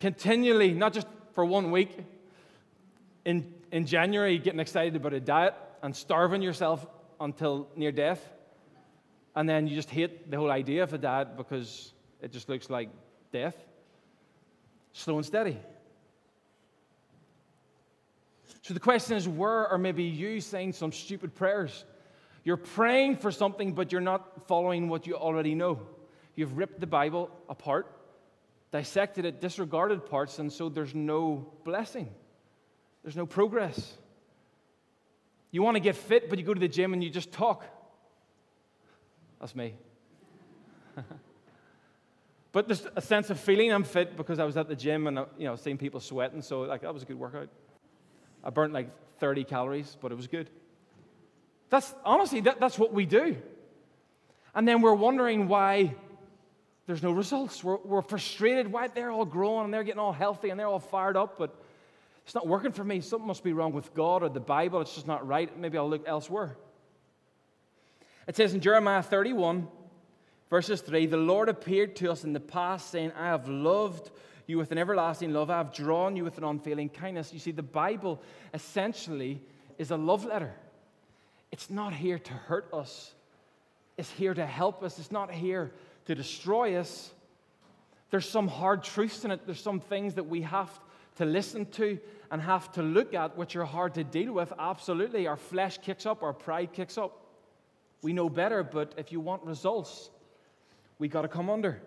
Continually, 0.00 0.72
not 0.72 0.92
just 0.92 1.06
for 1.32 1.44
one 1.44 1.70
week. 1.70 1.96
In, 3.24 3.52
in 3.72 3.86
January, 3.86 4.38
getting 4.38 4.60
excited 4.60 4.94
about 4.96 5.14
a 5.14 5.20
diet 5.20 5.54
and 5.82 5.96
starving 5.96 6.42
yourself 6.42 6.86
until 7.20 7.68
near 7.74 7.90
death. 7.90 8.22
And 9.34 9.48
then 9.48 9.66
you 9.66 9.74
just 9.74 9.90
hate 9.90 10.30
the 10.30 10.36
whole 10.36 10.50
idea 10.50 10.82
of 10.82 10.92
a 10.92 10.98
diet 10.98 11.36
because 11.36 11.92
it 12.20 12.30
just 12.30 12.48
looks 12.48 12.70
like 12.70 12.90
death. 13.32 13.56
Slow 14.94 15.16
and 15.16 15.26
steady. 15.26 15.58
So 18.62 18.72
the 18.72 18.80
question 18.80 19.16
is 19.16 19.28
where 19.28 19.66
are 19.66 19.76
maybe 19.76 20.04
you 20.04 20.40
saying 20.40 20.72
some 20.72 20.92
stupid 20.92 21.34
prayers? 21.34 21.84
You're 22.44 22.56
praying 22.56 23.16
for 23.16 23.30
something, 23.30 23.72
but 23.72 23.90
you're 23.90 24.00
not 24.00 24.46
following 24.46 24.88
what 24.88 25.06
you 25.06 25.16
already 25.16 25.54
know. 25.54 25.80
You've 26.36 26.56
ripped 26.56 26.80
the 26.80 26.86
Bible 26.86 27.30
apart, 27.48 27.90
dissected 28.70 29.24
it, 29.24 29.40
disregarded 29.40 30.06
parts, 30.06 30.38
and 30.38 30.52
so 30.52 30.68
there's 30.68 30.94
no 30.94 31.52
blessing. 31.64 32.08
There's 33.02 33.16
no 33.16 33.26
progress. 33.26 33.96
You 35.50 35.62
want 35.62 35.76
to 35.76 35.80
get 35.80 35.96
fit, 35.96 36.30
but 36.30 36.38
you 36.38 36.44
go 36.44 36.54
to 36.54 36.60
the 36.60 36.68
gym 36.68 36.92
and 36.92 37.02
you 37.02 37.10
just 37.10 37.32
talk. 37.32 37.66
That's 39.40 39.54
me. 39.54 39.74
but 42.54 42.68
there's 42.68 42.86
a 42.94 43.00
sense 43.00 43.30
of 43.30 43.40
feeling 43.40 43.72
I'm 43.72 43.82
fit 43.82 44.16
because 44.16 44.38
I 44.38 44.44
was 44.44 44.56
at 44.56 44.68
the 44.68 44.76
gym 44.76 45.08
and 45.08 45.18
uh, 45.18 45.26
you 45.36 45.44
know 45.44 45.56
seeing 45.56 45.76
people 45.76 45.98
sweating, 45.98 46.40
so 46.40 46.60
like 46.60 46.82
that 46.82 46.94
was 46.94 47.02
a 47.02 47.06
good 47.06 47.18
workout. 47.18 47.48
I 48.44 48.50
burnt 48.50 48.72
like 48.72 48.88
30 49.18 49.42
calories, 49.42 49.96
but 50.00 50.12
it 50.12 50.14
was 50.14 50.28
good. 50.28 50.48
That's 51.70 51.92
honestly, 52.04 52.42
that, 52.42 52.60
that's 52.60 52.78
what 52.78 52.92
we 52.92 53.06
do. 53.06 53.36
And 54.54 54.68
then 54.68 54.82
we're 54.82 54.94
wondering 54.94 55.48
why 55.48 55.96
there's 56.86 57.02
no 57.02 57.10
results. 57.10 57.64
We're, 57.64 57.78
we're 57.78 58.02
frustrated 58.02 58.70
why 58.70 58.86
they're 58.86 59.10
all 59.10 59.24
growing 59.24 59.64
and 59.64 59.74
they're 59.74 59.82
getting 59.82 59.98
all 59.98 60.12
healthy 60.12 60.50
and 60.50 60.60
they're 60.60 60.68
all 60.68 60.78
fired 60.78 61.16
up, 61.16 61.36
but 61.36 61.60
it's 62.24 62.36
not 62.36 62.46
working 62.46 62.70
for 62.70 62.84
me. 62.84 63.00
Something 63.00 63.26
must 63.26 63.42
be 63.42 63.52
wrong 63.52 63.72
with 63.72 63.92
God 63.94 64.22
or 64.22 64.28
the 64.28 64.38
Bible. 64.38 64.80
It's 64.80 64.94
just 64.94 65.08
not 65.08 65.26
right. 65.26 65.58
Maybe 65.58 65.76
I'll 65.76 65.90
look 65.90 66.06
elsewhere. 66.06 66.56
It 68.28 68.36
says 68.36 68.54
in 68.54 68.60
Jeremiah 68.60 69.02
31, 69.02 69.66
verses 70.50 70.80
3 70.80 71.06
The 71.06 71.16
Lord 71.16 71.48
appeared 71.48 71.96
to 71.96 72.10
us 72.10 72.24
in 72.24 72.32
the 72.32 72.40
past, 72.40 72.90
saying, 72.90 73.12
I 73.16 73.26
have 73.26 73.48
loved 73.48 74.10
you 74.46 74.58
with 74.58 74.72
an 74.72 74.78
everlasting 74.78 75.32
love. 75.32 75.50
I 75.50 75.58
have 75.58 75.72
drawn 75.72 76.16
you 76.16 76.24
with 76.24 76.38
an 76.38 76.44
unfailing 76.44 76.88
kindness. 76.88 77.32
You 77.32 77.38
see, 77.38 77.50
the 77.50 77.62
Bible 77.62 78.22
essentially 78.52 79.40
is 79.78 79.90
a 79.90 79.96
love 79.96 80.24
letter. 80.24 80.52
It's 81.50 81.70
not 81.70 81.94
here 81.94 82.18
to 82.18 82.32
hurt 82.32 82.68
us, 82.72 83.12
it's 83.96 84.10
here 84.10 84.34
to 84.34 84.44
help 84.44 84.82
us. 84.82 84.98
It's 84.98 85.12
not 85.12 85.30
here 85.30 85.72
to 86.06 86.14
destroy 86.14 86.76
us. 86.76 87.12
There's 88.10 88.28
some 88.28 88.48
hard 88.48 88.82
truths 88.82 89.24
in 89.24 89.30
it, 89.30 89.46
there's 89.46 89.60
some 89.60 89.80
things 89.80 90.14
that 90.14 90.24
we 90.24 90.42
have 90.42 90.70
to 91.16 91.24
listen 91.24 91.66
to 91.66 91.98
and 92.30 92.42
have 92.42 92.72
to 92.72 92.82
look 92.82 93.14
at, 93.14 93.36
which 93.36 93.54
are 93.54 93.64
hard 93.64 93.94
to 93.94 94.04
deal 94.04 94.32
with. 94.32 94.52
Absolutely. 94.58 95.26
Our 95.26 95.36
flesh 95.36 95.78
kicks 95.78 96.06
up, 96.06 96.22
our 96.22 96.32
pride 96.32 96.72
kicks 96.72 96.98
up. 96.98 97.20
We 98.02 98.12
know 98.12 98.28
better, 98.28 98.62
but 98.62 98.94
if 98.96 99.12
you 99.12 99.20
want 99.20 99.44
results, 99.44 100.10
we 100.98 101.08
got 101.08 101.22
to 101.22 101.28
come 101.28 101.50
under. 101.50 101.80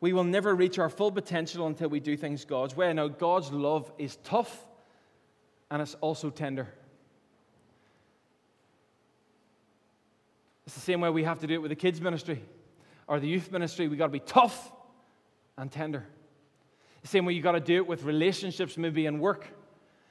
We 0.00 0.12
will 0.12 0.24
never 0.24 0.54
reach 0.54 0.78
our 0.78 0.88
full 0.88 1.10
potential 1.10 1.66
until 1.66 1.88
we 1.88 2.00
do 2.00 2.16
things 2.16 2.44
God's 2.44 2.76
way. 2.76 2.92
Now, 2.92 3.08
God's 3.08 3.50
love 3.50 3.90
is 3.98 4.16
tough 4.24 4.64
and 5.70 5.82
it's 5.82 5.94
also 5.96 6.30
tender. 6.30 6.68
It's 10.66 10.74
the 10.74 10.80
same 10.80 11.00
way 11.00 11.10
we 11.10 11.24
have 11.24 11.40
to 11.40 11.46
do 11.46 11.54
it 11.54 11.62
with 11.62 11.70
the 11.70 11.76
kids' 11.76 12.00
ministry 12.00 12.42
or 13.06 13.18
the 13.18 13.26
youth 13.26 13.50
ministry. 13.50 13.88
We've 13.88 13.98
got 13.98 14.06
to 14.06 14.12
be 14.12 14.20
tough 14.20 14.70
and 15.56 15.72
tender. 15.72 16.04
The 17.02 17.08
same 17.08 17.24
way 17.24 17.32
you've 17.32 17.44
got 17.44 17.52
to 17.52 17.60
do 17.60 17.76
it 17.76 17.86
with 17.86 18.04
relationships, 18.04 18.76
maybe 18.76 19.06
in 19.06 19.18
work. 19.18 19.46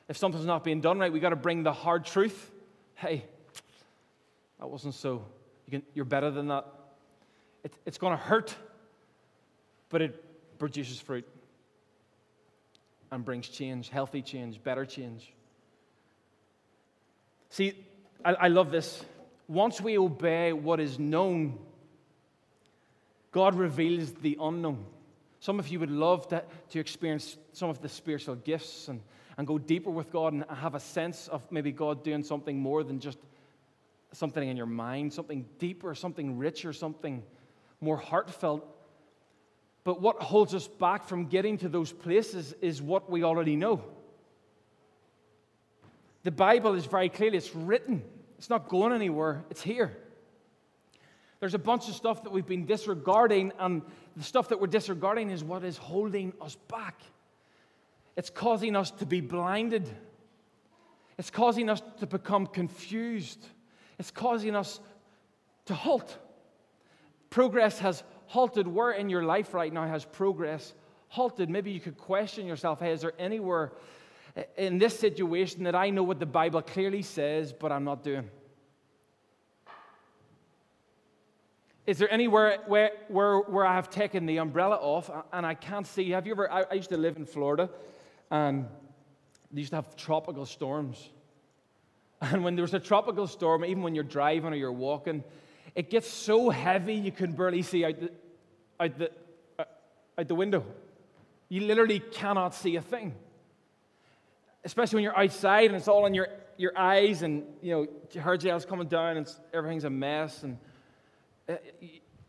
If 0.09 0.17
something's 0.17 0.45
not 0.45 0.63
being 0.63 0.81
done 0.81 0.99
right, 0.99 1.11
we've 1.11 1.21
got 1.21 1.29
to 1.29 1.35
bring 1.35 1.63
the 1.63 1.73
hard 1.73 2.05
truth. 2.05 2.51
Hey, 2.95 3.25
that 4.59 4.67
wasn't 4.67 4.95
so. 4.95 5.25
You 5.69 6.01
are 6.01 6.05
better 6.05 6.31
than 6.31 6.47
that. 6.47 6.65
It, 7.63 7.73
it's 7.85 7.97
going 7.97 8.17
to 8.17 8.23
hurt, 8.23 8.55
but 9.89 10.01
it 10.01 10.59
produces 10.59 10.99
fruit 10.99 11.27
and 13.11 13.23
brings 13.23 13.47
change, 13.47 13.89
healthy 13.89 14.21
change, 14.21 14.63
better 14.63 14.85
change. 14.85 15.33
See, 17.49 17.85
I, 18.23 18.33
I 18.33 18.47
love 18.47 18.71
this. 18.71 19.03
Once 19.47 19.79
we 19.79 19.97
obey 19.97 20.53
what 20.53 20.79
is 20.79 20.99
known, 20.99 21.57
God 23.31 23.55
reveals 23.55 24.11
the 24.13 24.37
unknown. 24.41 24.85
Some 25.39 25.59
of 25.59 25.67
you 25.67 25.79
would 25.79 25.91
love 25.91 26.27
to, 26.29 26.43
to 26.71 26.79
experience 26.79 27.37
some 27.53 27.69
of 27.69 27.81
the 27.81 27.89
spiritual 27.89 28.35
gifts 28.35 28.87
and, 28.87 29.01
and 29.37 29.45
go 29.45 29.57
deeper 29.57 29.89
with 29.89 30.11
God 30.11 30.33
and 30.33 30.45
have 30.49 30.75
a 30.75 30.79
sense 30.79 31.27
of 31.27 31.43
maybe 31.51 31.71
God 31.71 32.03
doing 32.03 32.23
something 32.23 32.59
more 32.59 32.83
than 32.83 32.99
just 32.99 33.17
something 34.13 34.47
in 34.47 34.57
your 34.57 34.65
mind, 34.65 35.13
something 35.13 35.45
deeper, 35.59 35.93
something 35.95 36.37
richer, 36.37 36.73
something 36.73 37.23
more 37.81 37.97
heartfelt. 37.97 38.65
But 39.83 40.01
what 40.01 40.21
holds 40.21 40.53
us 40.53 40.67
back 40.67 41.07
from 41.07 41.27
getting 41.27 41.57
to 41.59 41.69
those 41.69 41.91
places 41.91 42.53
is 42.61 42.81
what 42.81 43.09
we 43.09 43.23
already 43.23 43.55
know. 43.55 43.83
The 46.23 46.31
Bible 46.31 46.73
is 46.73 46.85
very 46.85 47.09
clearly, 47.09 47.37
it's 47.37 47.55
written. 47.55 48.03
It's 48.37 48.49
not 48.49 48.67
going 48.67 48.93
anywhere, 48.93 49.43
it's 49.49 49.61
here. 49.61 49.95
There's 51.39 51.53
a 51.53 51.59
bunch 51.59 51.87
of 51.87 51.95
stuff 51.95 52.23
that 52.23 52.31
we've 52.31 52.45
been 52.45 52.65
disregarding, 52.65 53.51
and 53.59 53.81
the 54.15 54.23
stuff 54.23 54.49
that 54.49 54.59
we're 54.59 54.67
disregarding 54.67 55.29
is 55.29 55.43
what 55.43 55.63
is 55.63 55.77
holding 55.77 56.33
us 56.41 56.55
back. 56.67 56.99
It's 58.15 58.29
causing 58.31 58.75
us 58.75 58.89
to 58.91 59.05
be 59.05 59.21
blinded. 59.21 59.87
It's 61.19 61.29
causing 61.29 61.69
us 61.69 61.81
to 61.99 62.07
become 62.07 62.47
confused. 62.47 63.45
It's 63.99 64.11
causing 64.11 64.55
us 64.55 64.79
to 65.65 65.73
halt. 65.73 66.17
Progress 67.29 67.79
has 67.79 68.03
halted. 68.27 68.67
Where 68.67 68.91
in 68.91 69.09
your 69.09 69.23
life 69.23 69.53
right 69.53 69.71
now 69.71 69.87
has 69.87 70.05
progress 70.05 70.73
halted? 71.09 71.49
Maybe 71.49 71.71
you 71.71 71.79
could 71.79 71.97
question 71.97 72.45
yourself 72.45 72.79
hey, 72.79 72.91
is 72.91 73.01
there 73.01 73.13
anywhere 73.19 73.73
in 74.55 74.77
this 74.77 74.97
situation 74.99 75.63
that 75.63 75.75
I 75.75 75.89
know 75.89 76.03
what 76.03 76.19
the 76.19 76.25
Bible 76.25 76.61
clearly 76.61 77.01
says, 77.01 77.53
but 77.53 77.71
I'm 77.71 77.83
not 77.83 78.03
doing? 78.03 78.29
Is 81.87 81.97
there 81.97 82.11
anywhere 82.11 82.59
where, 82.67 82.91
where, 83.07 83.39
where 83.39 83.65
I 83.65 83.75
have 83.75 83.89
taken 83.89 84.25
the 84.25 84.37
umbrella 84.37 84.75
off 84.75 85.09
and 85.31 85.45
I 85.45 85.53
can't 85.53 85.87
see? 85.87 86.09
Have 86.11 86.27
you 86.27 86.33
ever? 86.33 86.51
I, 86.51 86.65
I 86.69 86.73
used 86.73 86.89
to 86.89 86.97
live 86.97 87.15
in 87.15 87.25
Florida 87.25 87.69
and 88.29 88.67
they 89.51 89.61
used 89.61 89.71
to 89.71 89.77
have 89.77 89.95
tropical 89.95 90.45
storms. 90.45 91.09
And 92.21 92.43
when 92.43 92.55
there's 92.55 92.73
a 92.73 92.79
tropical 92.79 93.27
storm, 93.27 93.63
even 93.63 93.83
when 93.83 93.93
you're 93.93 94.03
driving 94.03 94.51
or 94.51 94.55
you're 94.55 94.71
walking, 94.71 95.23
it 95.75 95.89
gets 95.89 96.09
so 96.09 96.49
heavy 96.49 96.95
you 96.95 97.11
can 97.11 97.33
barely 97.33 97.61
see 97.61 97.85
out 97.85 97.99
the, 97.99 98.11
out 98.79 98.97
the, 98.97 99.11
uh, 99.59 99.63
out 100.17 100.27
the 100.27 100.35
window. 100.35 100.65
You 101.49 101.61
literally 101.61 101.99
cannot 101.99 102.55
see 102.55 102.75
a 102.75 102.81
thing. 102.81 103.13
Especially 104.63 104.97
when 104.97 105.03
you're 105.03 105.17
outside 105.17 105.65
and 105.65 105.75
it's 105.75 105.87
all 105.87 106.07
in 106.07 106.13
your, 106.13 106.27
your 106.57 106.77
eyes 106.77 107.21
and, 107.21 107.43
you 107.61 107.71
know, 107.71 107.87
your 108.11 108.23
hair 108.23 108.35
gel's 108.37 108.65
coming 108.65 108.87
down 108.87 109.17
and 109.17 109.27
everything's 109.53 109.83
a 109.83 109.89
mess. 109.89 110.41
And 110.41 110.57
uh, 111.47 111.57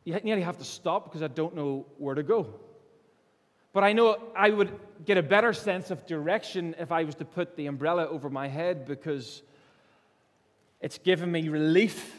you 0.05 0.21
nearly 0.23 0.43
have 0.43 0.59
to 0.59 0.65
stop 0.65 1.07
because 1.07 1.23
I 1.23 1.29
don't 1.29 1.57
know 1.57 1.87
where 1.97 2.15
to 2.15 2.23
go. 2.23 2.55
But 3.73 3.85
I 3.85 3.93
know 3.93 4.19
I 4.37 4.51
would 4.51 4.79
get 5.05 5.19
a 5.19 5.23
better 5.23 5.53
sense 5.53 5.91
of 5.91 6.07
direction 6.07 6.75
if 6.79 6.93
I 6.93 7.05
was 7.05 7.15
to 7.17 7.25
put 7.25 7.57
the 7.57 7.67
umbrella 7.67 8.07
over 8.07 8.29
my 8.29 8.49
head 8.49 8.87
because 8.87 9.43
it's 10.81 10.99
given 10.99 11.31
me 11.31 11.49
relief. 11.49 12.15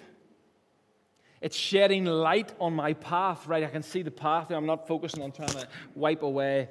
It's 1.42 1.56
shedding 1.56 2.06
light 2.06 2.52
on 2.60 2.74
my 2.74 2.94
path, 2.94 3.48
right? 3.48 3.64
I 3.64 3.68
can 3.68 3.84
see 3.84 4.02
the 4.02 4.12
path. 4.12 4.52
I'm 4.52 4.66
not 4.66 4.88
focusing 4.88 5.24
on 5.24 5.32
trying 5.32 5.50
to 5.50 5.68
wipe 5.96 6.22
away 6.22 6.70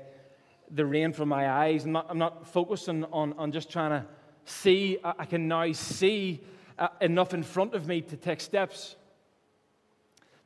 the 0.71 0.85
rain 0.85 1.13
from 1.13 1.31
my 1.31 1.49
eyes. 1.49 1.85
I'm 1.85 1.93
not, 1.93 2.07
I'm 2.11 2.19
not 2.19 2.47
focusing 2.47 3.05
on, 3.07 3.33
on 3.35 3.53
just 3.53 3.71
trying 3.71 3.91
to 3.91 4.07
see. 4.45 4.99
I 5.03 5.25
can 5.25 5.49
now 5.49 5.73
see 5.73 6.43
uh, 6.79 6.89
enough 7.01 7.33
in 7.33 7.43
front 7.43 7.75
of 7.75 7.87
me 7.87 8.03
to 8.03 8.17
take 8.17 8.41
steps 8.41 8.97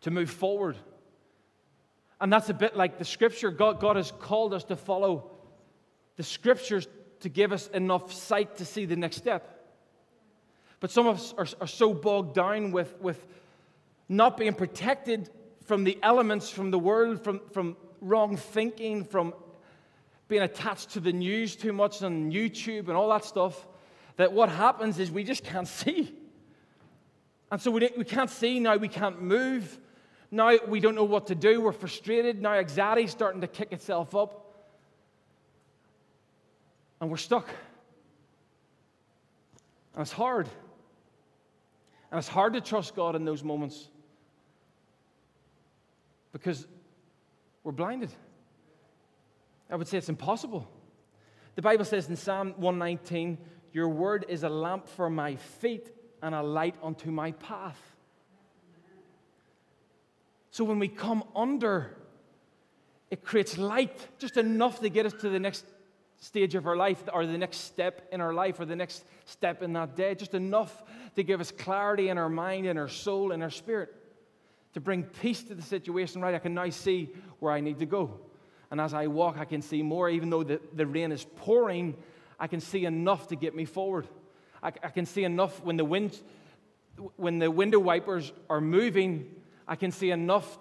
to 0.02 0.10
move 0.10 0.30
forward. 0.30 0.76
And 2.20 2.32
that's 2.32 2.48
a 2.48 2.54
bit 2.54 2.76
like 2.76 2.98
the 2.98 3.04
scripture. 3.04 3.50
God, 3.50 3.80
God 3.80 3.96
has 3.96 4.12
called 4.12 4.54
us 4.54 4.62
to 4.64 4.76
follow 4.76 5.32
the 6.16 6.22
scriptures 6.22 6.86
to 7.20 7.28
give 7.28 7.52
us 7.52 7.66
enough 7.68 8.12
sight 8.12 8.56
to 8.58 8.64
see 8.64 8.84
the 8.84 8.96
next 8.96 9.16
step. 9.16 9.61
But 10.82 10.90
some 10.90 11.06
of 11.06 11.14
us 11.14 11.32
are, 11.38 11.46
are 11.60 11.66
so 11.68 11.94
bogged 11.94 12.34
down 12.34 12.72
with, 12.72 13.00
with 13.00 13.24
not 14.08 14.36
being 14.36 14.52
protected 14.52 15.30
from 15.64 15.84
the 15.84 15.96
elements 16.02 16.50
from 16.50 16.72
the 16.72 16.78
world, 16.78 17.22
from, 17.22 17.40
from 17.52 17.76
wrong 18.00 18.36
thinking, 18.36 19.04
from 19.04 19.32
being 20.26 20.42
attached 20.42 20.90
to 20.90 21.00
the 21.00 21.12
news 21.12 21.54
too 21.54 21.72
much 21.72 22.02
on 22.02 22.32
YouTube 22.32 22.88
and 22.88 22.96
all 22.96 23.08
that 23.10 23.24
stuff, 23.24 23.64
that 24.16 24.32
what 24.32 24.48
happens 24.48 24.98
is 24.98 25.08
we 25.08 25.22
just 25.22 25.44
can't 25.44 25.68
see. 25.82 26.12
And 27.52 27.60
so 27.60 27.70
we, 27.70 27.88
we 27.96 28.04
can't 28.04 28.28
see 28.28 28.58
now, 28.58 28.74
we 28.74 28.88
can't 28.88 29.22
move. 29.22 29.78
Now 30.32 30.58
we 30.66 30.80
don't 30.80 30.96
know 30.96 31.04
what 31.04 31.28
to 31.28 31.36
do. 31.36 31.60
We're 31.60 31.70
frustrated. 31.70 32.42
Now 32.42 32.54
anxiety's 32.54 33.12
starting 33.12 33.42
to 33.42 33.46
kick 33.46 33.72
itself 33.72 34.16
up. 34.16 34.66
And 37.00 37.08
we're 37.08 37.18
stuck. 37.18 37.46
And 39.94 40.02
it's 40.02 40.10
hard. 40.10 40.48
And 42.12 42.18
it's 42.18 42.28
hard 42.28 42.52
to 42.52 42.60
trust 42.60 42.94
God 42.94 43.16
in 43.16 43.24
those 43.24 43.42
moments 43.42 43.88
because 46.30 46.66
we're 47.64 47.72
blinded. 47.72 48.10
I 49.70 49.76
would 49.76 49.88
say 49.88 49.96
it's 49.96 50.10
impossible. 50.10 50.68
The 51.54 51.62
Bible 51.62 51.86
says 51.86 52.10
in 52.10 52.16
Psalm 52.16 52.52
119, 52.58 53.38
Your 53.72 53.88
word 53.88 54.26
is 54.28 54.42
a 54.42 54.50
lamp 54.50 54.88
for 54.88 55.08
my 55.08 55.36
feet 55.36 55.90
and 56.20 56.34
a 56.34 56.42
light 56.42 56.74
unto 56.82 57.10
my 57.10 57.32
path. 57.32 57.80
So 60.50 60.64
when 60.64 60.78
we 60.78 60.88
come 60.88 61.24
under, 61.34 61.96
it 63.10 63.24
creates 63.24 63.56
light, 63.56 64.06
just 64.18 64.36
enough 64.36 64.80
to 64.80 64.90
get 64.90 65.06
us 65.06 65.14
to 65.14 65.30
the 65.30 65.40
next 65.40 65.64
stage 66.18 66.54
of 66.54 66.66
our 66.66 66.76
life, 66.76 67.02
or 67.10 67.24
the 67.24 67.38
next 67.38 67.58
step 67.60 68.06
in 68.12 68.20
our 68.20 68.34
life, 68.34 68.60
or 68.60 68.66
the 68.66 68.76
next 68.76 69.04
step 69.24 69.62
in 69.62 69.72
that 69.72 69.96
day, 69.96 70.14
just 70.14 70.34
enough 70.34 70.82
to 71.16 71.22
give 71.22 71.40
us 71.40 71.50
clarity 71.50 72.08
in 72.08 72.18
our 72.18 72.28
mind, 72.28 72.66
in 72.66 72.78
our 72.78 72.88
soul, 72.88 73.32
in 73.32 73.42
our 73.42 73.50
spirit, 73.50 73.94
to 74.74 74.80
bring 74.80 75.02
peace 75.02 75.42
to 75.44 75.54
the 75.54 75.62
situation. 75.62 76.22
Right, 76.22 76.34
I 76.34 76.38
can 76.38 76.54
now 76.54 76.70
see 76.70 77.10
where 77.38 77.52
I 77.52 77.60
need 77.60 77.78
to 77.80 77.86
go. 77.86 78.18
And 78.70 78.80
as 78.80 78.94
I 78.94 79.06
walk, 79.06 79.36
I 79.38 79.44
can 79.44 79.60
see 79.60 79.82
more, 79.82 80.08
even 80.08 80.30
though 80.30 80.42
the, 80.42 80.60
the 80.72 80.86
rain 80.86 81.12
is 81.12 81.26
pouring, 81.36 81.94
I 82.40 82.46
can 82.46 82.60
see 82.60 82.86
enough 82.86 83.28
to 83.28 83.36
get 83.36 83.54
me 83.54 83.66
forward. 83.66 84.08
I, 84.62 84.68
I 84.68 84.88
can 84.88 85.04
see 85.04 85.24
enough 85.24 85.62
when 85.62 85.76
the 85.76 85.84
wind, 85.84 86.18
when 87.16 87.38
the 87.38 87.50
window 87.50 87.78
wipers 87.78 88.32
are 88.48 88.60
moving, 88.60 89.34
I 89.68 89.76
can 89.76 89.90
see 89.90 90.10
enough 90.10 90.58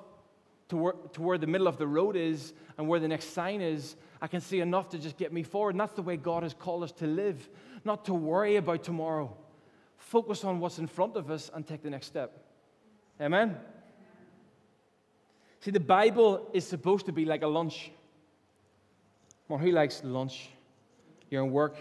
to 0.70 0.78
where, 0.78 0.94
to 1.14 1.22
where 1.22 1.38
the 1.38 1.48
middle 1.48 1.68
of 1.68 1.78
the 1.78 1.88
road 1.88 2.16
is 2.16 2.54
and 2.78 2.88
where 2.88 3.00
the 3.00 3.08
next 3.08 3.34
sign 3.34 3.62
is. 3.62 3.96
I 4.22 4.28
can 4.28 4.42
see 4.42 4.60
enough 4.60 4.90
to 4.90 5.00
just 5.00 5.18
get 5.18 5.32
me 5.32 5.44
forward. 5.44 5.72
And 5.72 5.80
that's 5.80 5.94
the 5.94 6.02
way 6.02 6.18
God 6.18 6.44
has 6.44 6.54
called 6.54 6.84
us 6.84 6.92
to 6.94 7.08
live, 7.08 7.50
not 7.84 8.06
to 8.06 8.14
worry 8.14 8.58
about 8.58 8.84
tomorrow. 8.84 9.36
Focus 10.02 10.44
on 10.44 10.60
what's 10.60 10.78
in 10.78 10.88
front 10.88 11.16
of 11.16 11.32
us 11.32 11.50
and 11.54 11.66
take 11.66 11.82
the 11.84 11.90
next 11.90 12.08
step. 12.08 12.32
Amen? 13.20 13.56
See, 15.62 15.72
the 15.72 15.80
Bible 15.80 16.50
is 16.54 16.68
supposed 16.68 17.06
to 17.06 17.12
be 17.12 17.26
like 17.26 17.44
a 17.44 17.48
lunch. 17.48 17.92
Well, 19.48 19.60
who 19.60 19.72
likes 19.72 20.04
lunch? 20.04 20.50
You're 21.30 21.44
in 21.44 21.52
work, 21.52 21.78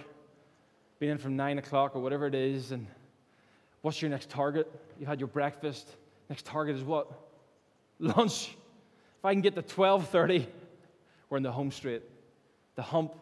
been 0.98 1.10
in 1.10 1.18
from 1.18 1.36
nine 1.36 1.58
o'clock 1.58 1.96
or 1.96 2.00
whatever 2.00 2.26
it 2.26 2.34
is, 2.34 2.72
and 2.72 2.86
what's 3.82 4.00
your 4.00 4.10
next 4.10 4.30
target? 4.30 4.70
You 4.98 5.06
had 5.06 5.18
your 5.18 5.28
breakfast, 5.28 5.96
Next 6.30 6.46
target 6.46 6.76
is 6.76 6.84
what? 6.84 7.10
Lunch. 7.98 8.56
If 9.18 9.24
I 9.24 9.34
can 9.34 9.42
get 9.42 9.56
to 9.56 9.62
12:30, 9.62 10.46
we're 11.28 11.36
in 11.36 11.42
the 11.42 11.52
home 11.52 11.72
straight. 11.72 12.02
The 12.76 12.82
hump. 12.82 13.12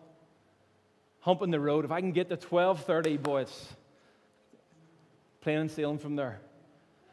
Hump 1.20 1.42
in 1.42 1.50
the 1.50 1.58
road. 1.58 1.86
If 1.86 1.90
I 1.90 2.00
can 2.00 2.12
get 2.12 2.28
to 2.28 2.36
12:30, 2.36 3.20
boy, 3.20 3.40
it's 3.40 3.74
plain 5.48 5.60
and 5.60 5.70
sailing 5.70 5.96
from 5.96 6.14
there. 6.14 6.38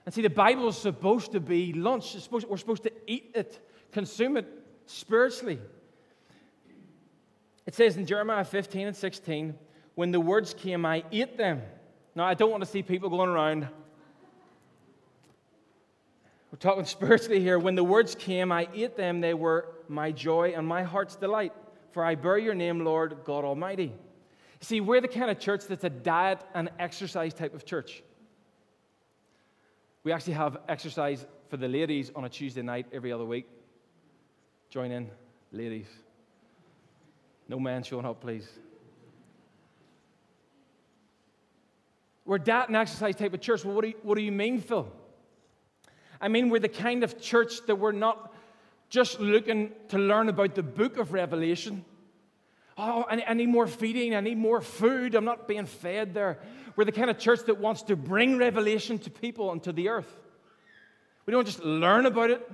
And 0.06 0.14
see, 0.14 0.22
the 0.22 0.30
Bible 0.30 0.68
is 0.68 0.78
supposed 0.78 1.32
to 1.32 1.40
be 1.40 1.72
lunch. 1.72 2.22
Supposed, 2.22 2.46
we're 2.50 2.58
supposed 2.58 2.84
to 2.84 2.92
eat 3.08 3.32
it, 3.34 3.66
consume 3.94 4.36
it 4.36 4.46
spiritually. 4.88 5.58
It 7.66 7.76
says 7.76 7.96
in 7.96 8.06
Jeremiah 8.06 8.44
15 8.44 8.88
and 8.88 8.96
16, 8.96 9.56
when 9.96 10.12
the 10.12 10.20
words 10.20 10.54
came, 10.54 10.86
I 10.86 11.06
ate 11.14 11.38
them. 11.38 11.62
Now, 12.14 12.26
I 12.26 12.34
don't 12.34 12.52
want 12.52 12.62
to 12.62 12.70
see 12.70 12.84
people 12.84 13.10
going 13.10 13.30
around 13.30 13.70
we're 16.52 16.60
talking 16.60 16.84
spiritually 16.86 17.40
here. 17.40 17.58
When 17.58 17.76
the 17.76 17.84
words 17.84 18.16
came, 18.16 18.52
I 18.52 18.68
ate 18.74 18.98
them. 18.98 19.22
They 19.22 19.34
were 19.34 19.68
my 19.88 20.12
joy 20.12 20.54
and 20.56 20.68
my 20.68 20.84
heart's 20.84 21.16
delight. 21.16 21.54
For 21.92 22.04
I 22.04 22.16
bear 22.16 22.38
your 22.38 22.54
name, 22.54 22.84
Lord 22.84 23.18
God 23.24 23.46
Almighty. 23.46 23.94
See, 24.60 24.82
we're 24.82 25.02
the 25.02 25.08
kind 25.08 25.32
of 25.32 25.40
church 25.40 25.68
that's 25.68 25.86
a 25.86 25.90
diet 25.90 26.42
and 26.54 26.70
exercise 26.80 27.34
type 27.34 27.54
of 27.54 27.66
church. 27.66 28.04
We 30.06 30.12
actually 30.12 30.34
have 30.34 30.60
exercise 30.70 31.26
for 31.50 31.58
the 31.58 31.68
ladies 31.68 32.12
on 32.16 32.26
a 32.26 32.30
Tuesday 32.30 32.62
night 32.62 32.86
every 32.94 33.12
other 33.12 33.26
week. 33.26 33.48
Join 34.70 34.92
in, 34.92 35.10
ladies. 35.52 35.88
No 37.50 37.60
men 37.60 37.82
showing 37.82 38.06
up, 38.06 38.22
please. 38.22 38.48
We're 42.24 42.38
diet 42.38 42.68
and 42.68 42.78
exercise 42.78 43.16
type 43.16 43.34
of 43.34 43.42
church. 43.42 43.66
Well, 43.66 43.74
what 43.74 43.82
do 43.82 43.88
you, 43.90 43.96
what 44.04 44.16
do 44.16 44.22
you 44.22 44.32
mean, 44.32 44.62
Phil? 44.62 44.88
I 46.22 46.28
mean, 46.28 46.50
we're 46.50 46.60
the 46.60 46.70
kind 46.70 47.04
of 47.04 47.20
church 47.20 47.66
that 47.66 47.76
we're 47.76 47.92
not 47.92 48.32
just 48.90 49.20
looking 49.20 49.72
to 49.90 49.98
learn 49.98 50.30
about 50.30 50.54
the 50.54 50.64
book 50.64 50.98
of 50.98 51.14
Revelation 51.14 51.84
Oh, 52.78 53.06
I, 53.10 53.34
need 53.34 53.48
more 53.48 53.68
feeding. 53.68 54.16
I 54.16 54.20
need 54.20 54.38
more 54.38 54.60
food. 54.60 55.16
I'm 55.16 55.24
not 55.24 55.48
being 55.48 55.66
fed 55.66 56.14
there. 56.14 56.40
We're 56.76 56.84
the 56.84 56.92
kind 56.92 57.10
of 57.10 57.18
church 57.18 57.42
that 57.46 57.58
wants 57.58 57.84
to 57.84 57.96
bring 57.96 58.38
revelation 58.38 59.00
to 59.00 59.10
people 59.10 59.52
and 59.52 59.64
to 59.64 59.72
the 59.72 59.88
earth. 59.90 60.14
We 61.26 61.32
don't 61.32 61.46
just 61.46 61.64
learn 61.64 62.06
about 62.06 62.30
it, 62.30 62.50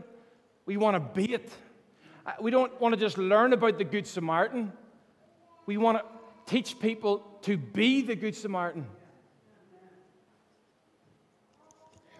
we 0.66 0.78
want 0.78 0.96
to 0.96 1.00
be 1.00 1.34
it. 1.34 1.52
Uh, 2.26 2.34
we 2.40 2.52
don't 2.52 2.80
want 2.80 2.94
to 2.94 3.00
just 3.00 3.18
learn 3.18 3.52
about 3.52 3.80
the 3.80 3.84
Good 3.84 4.06
Samaritan. 4.06 4.72
We 5.66 5.78
want 5.78 5.98
to 5.98 6.06
teach 6.46 6.80
people 6.80 7.26
to 7.42 7.58
be 7.58 8.04
the 8.04 8.16
Good 8.16 8.36
Samaritan. 8.36 8.86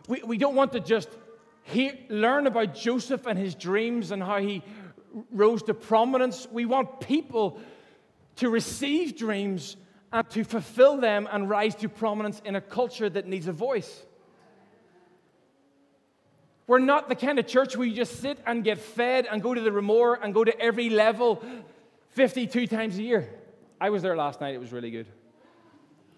We, 0.08 0.24
we 0.24 0.38
don't 0.40 0.56
want 0.56 0.72
to 0.74 0.80
just 0.80 1.10
hear, 1.64 1.98
learn 2.10 2.48
about 2.48 2.74
Joseph 2.74 3.28
and 3.28 3.38
his 3.38 3.54
dreams 3.54 4.10
and 4.10 4.24
how 4.24 4.40
he 4.40 4.64
rose 5.32 5.62
to 5.64 5.76
prominence. 5.76 6.48
We 6.52 6.66
want 6.66 7.00
people 7.00 7.60
to 8.38 8.50
receive 8.50 9.18
dreams 9.18 9.78
and 10.12 10.30
to 10.32 10.44
fulfill 10.44 10.98
them 10.98 11.28
and 11.32 11.50
rise 11.50 11.76
to 11.76 11.90
prominence 11.90 12.42
in 12.46 12.56
a 12.56 12.62
culture 12.62 13.10
that 13.10 13.28
needs 13.28 13.48
a 13.48 13.54
voice. 13.54 14.04
We're 16.68 16.80
not 16.80 17.10
the 17.10 17.16
kind 17.16 17.40
of 17.40 17.48
church 17.48 17.76
where 17.76 17.88
you 17.88 17.96
just 17.96 18.22
sit 18.22 18.40
and 18.46 18.64
get 18.64 18.78
fed 18.78 19.28
and 19.30 19.42
go 19.42 19.54
to 19.54 19.62
the 19.62 19.72
Ramore 19.72 20.18
and 20.22 20.34
go 20.34 20.44
to 20.44 20.58
every 20.60 20.90
level 20.90 21.44
52 22.12 22.68
times 22.68 22.98
a 22.98 23.04
year. 23.04 23.30
I 23.80 23.90
was 23.90 24.02
there 24.02 24.16
last 24.16 24.42
night, 24.42 24.54
it 24.54 24.60
was 24.60 24.72
really 24.72 24.92
good. 24.92 25.08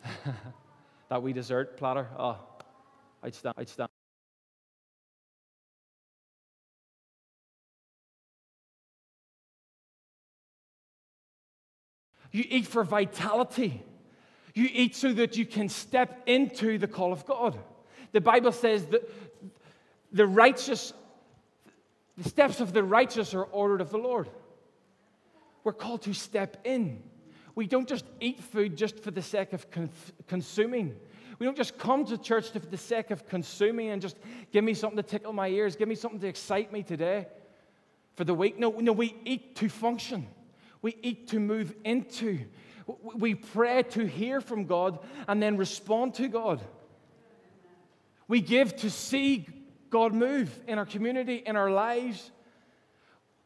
that 1.10 1.24
wee 1.24 1.34
dessert 1.34 1.78
platter, 1.78 2.08
oh, 2.18 2.38
I'd 3.24 3.34
stand. 3.36 3.93
You 12.34 12.44
eat 12.50 12.68
for 12.68 12.84
vitality. 12.84 13.82
You 14.54 14.68
eat 14.72 14.96
so 14.96 15.14
that 15.14 15.38
you 15.38 15.46
can 15.46 15.70
step 15.70 16.24
into 16.26 16.78
the 16.78 16.88
call 16.88 17.14
of 17.14 17.26
God. 17.26 17.58
The 18.12 18.22
Bible 18.22 18.52
says 18.52 18.86
that 18.88 19.10
the 20.12 20.28
righteous, 20.28 20.94
the 22.18 22.28
steps 22.28 22.60
of 22.60 22.74
the 22.74 22.84
righteous 22.84 23.34
are 23.34 23.44
ordered 23.44 23.82
of 23.82 23.92
the 23.92 23.98
Lord. 23.98 24.30
We're 25.64 25.74
called 25.74 26.02
to 26.04 26.14
step 26.14 26.58
in. 26.66 27.02
We 27.56 27.68
don't 27.68 27.88
just 27.88 28.06
eat 28.20 28.42
food 28.42 28.78
just 28.78 29.00
for 29.00 29.12
the 29.12 29.22
sake 29.22 29.54
of 29.54 29.68
consuming. 30.28 30.96
We 31.38 31.46
don't 31.46 31.58
just 31.58 31.78
come 31.78 32.04
to 32.06 32.18
church 32.18 32.50
for 32.50 32.60
the 32.60 32.78
sake 32.78 33.12
of 33.12 33.28
consuming 33.28 33.90
and 33.90 34.02
just 34.02 34.18
give 34.52 34.64
me 34.64 34.74
something 34.74 34.98
to 34.98 35.04
tickle 35.04 35.34
my 35.34 35.50
ears, 35.50 35.76
give 35.76 35.88
me 35.88 35.96
something 35.96 36.20
to 36.20 36.28
excite 36.28 36.72
me 36.72 36.82
today 36.82 37.28
for 38.16 38.24
the 38.24 38.34
week. 38.34 38.58
No, 38.58 38.72
no, 38.72 38.92
we 38.92 39.16
eat 39.24 39.56
to 39.58 39.70
function. 39.70 40.28
We 40.84 40.96
eat 41.02 41.30
to 41.30 41.40
move 41.40 41.74
into. 41.84 42.42
We 43.16 43.34
pray 43.34 43.84
to 43.92 44.06
hear 44.06 44.42
from 44.42 44.66
God 44.66 45.00
and 45.28 45.42
then 45.42 45.58
respond 45.58 46.14
to 46.16 46.28
God. 46.28 46.62
We 48.28 48.42
give 48.42 48.76
to 48.78 48.92
see 48.92 49.48
God 49.90 50.14
move 50.14 50.60
in 50.68 50.78
our 50.78 50.86
community, 50.86 51.42
in 51.46 51.56
our 51.56 51.72
lives. 51.72 52.32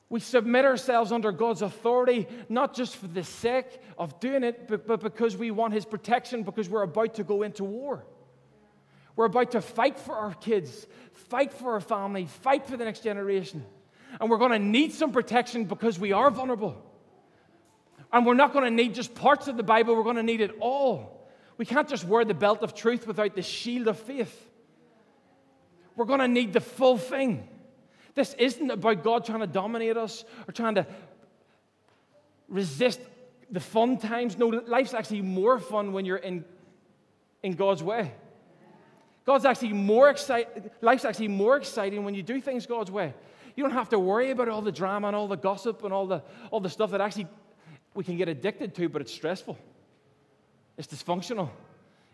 We 0.10 0.20
submit 0.20 0.66
ourselves 0.66 1.12
under 1.12 1.32
God's 1.32 1.62
authority, 1.62 2.28
not 2.50 2.74
just 2.74 2.96
for 2.96 3.08
the 3.08 3.24
sake 3.24 3.82
of 4.00 4.20
doing 4.20 4.44
it, 4.44 4.68
but, 4.68 4.88
but 4.88 5.02
because 5.02 5.38
we 5.38 5.52
want 5.52 5.74
His 5.74 5.86
protection, 5.86 6.42
because 6.42 6.68
we're 6.68 6.84
about 6.84 7.16
to 7.16 7.24
go 7.24 7.44
into 7.44 7.64
war. 7.64 8.04
We're 9.16 9.26
about 9.26 9.52
to 9.52 9.62
fight 9.62 10.00
for 10.00 10.16
our 10.16 10.34
kids, 10.34 10.88
fight 11.14 11.54
for 11.54 11.74
our 11.74 11.82
family, 11.82 12.26
fight 12.26 12.66
for 12.66 12.78
the 12.78 12.86
next 12.86 13.04
generation. 13.04 13.64
And 14.20 14.30
we're 14.30 14.38
going 14.38 14.52
to 14.52 14.60
need 14.60 14.94
some 14.94 15.12
protection 15.12 15.66
because 15.66 16.00
we 16.00 16.14
are 16.14 16.32
vulnerable. 16.32 16.84
And 18.12 18.26
we're 18.26 18.34
not 18.34 18.54
going 18.54 18.66
to 18.66 18.72
need 18.72 18.96
just 18.96 19.14
parts 19.16 19.48
of 19.48 19.58
the 19.58 19.64
Bible, 19.64 19.96
we're 19.96 20.04
going 20.04 20.16
to 20.16 20.24
need 20.24 20.42
it 20.42 20.56
all. 20.60 21.28
We 21.58 21.66
can't 21.66 21.90
just 21.90 22.06
wear 22.06 22.24
the 22.24 22.34
belt 22.34 22.62
of 22.62 22.76
truth 22.76 23.08
without 23.08 23.36
the 23.36 23.42
shield 23.42 23.88
of 23.88 24.00
faith. 24.00 24.46
We're 25.96 26.06
going 26.06 26.20
to 26.20 26.28
need 26.28 26.54
the 26.54 26.62
full 26.62 26.98
thing. 26.98 27.48
This 28.14 28.34
isn't 28.36 28.70
about 28.70 29.04
God 29.04 29.26
trying 29.26 29.40
to 29.40 29.48
dominate 29.48 29.98
us 29.98 30.24
or 30.48 30.52
trying 30.52 30.76
to 30.76 30.86
resist 32.48 33.00
the 33.50 33.60
fun 33.60 33.98
times. 33.98 34.38
No, 34.38 34.48
life's 34.48 34.94
actually 34.94 35.22
more 35.22 35.60
fun 35.60 35.94
when 35.94 36.06
you're 36.06 36.18
in, 36.18 36.46
in 37.44 37.54
God's 37.54 37.84
way. 37.84 38.12
God's 39.26 39.46
actually 39.46 39.74
more 39.74 40.10
exciting. 40.10 40.70
Life's 40.82 41.04
actually 41.04 41.28
more 41.28 41.58
exciting 41.58 42.06
when 42.06 42.14
you 42.14 42.24
do 42.24 42.40
things 42.40 42.66
God's 42.66 42.92
way. 42.92 43.14
You 43.56 43.64
don't 43.64 43.74
have 43.74 43.90
to 43.90 44.00
worry 44.00 44.32
about 44.32 44.50
all 44.50 44.62
the 44.62 44.72
drama 44.72 45.08
and 45.08 45.16
all 45.16 45.28
the 45.28 45.36
gossip 45.36 45.84
and 45.84 45.92
all 45.92 46.06
the, 46.06 46.22
all 46.52 46.60
the 46.60 46.70
stuff 46.70 46.92
that 46.92 47.02
actually 47.02 47.28
we 47.98 48.04
can 48.04 48.16
get 48.16 48.30
addicted 48.30 48.76
to, 48.76 48.88
but 48.88 49.02
it's 49.02 49.12
stressful. 49.12 49.58
It's 50.78 50.88
dysfunctional. 50.88 51.50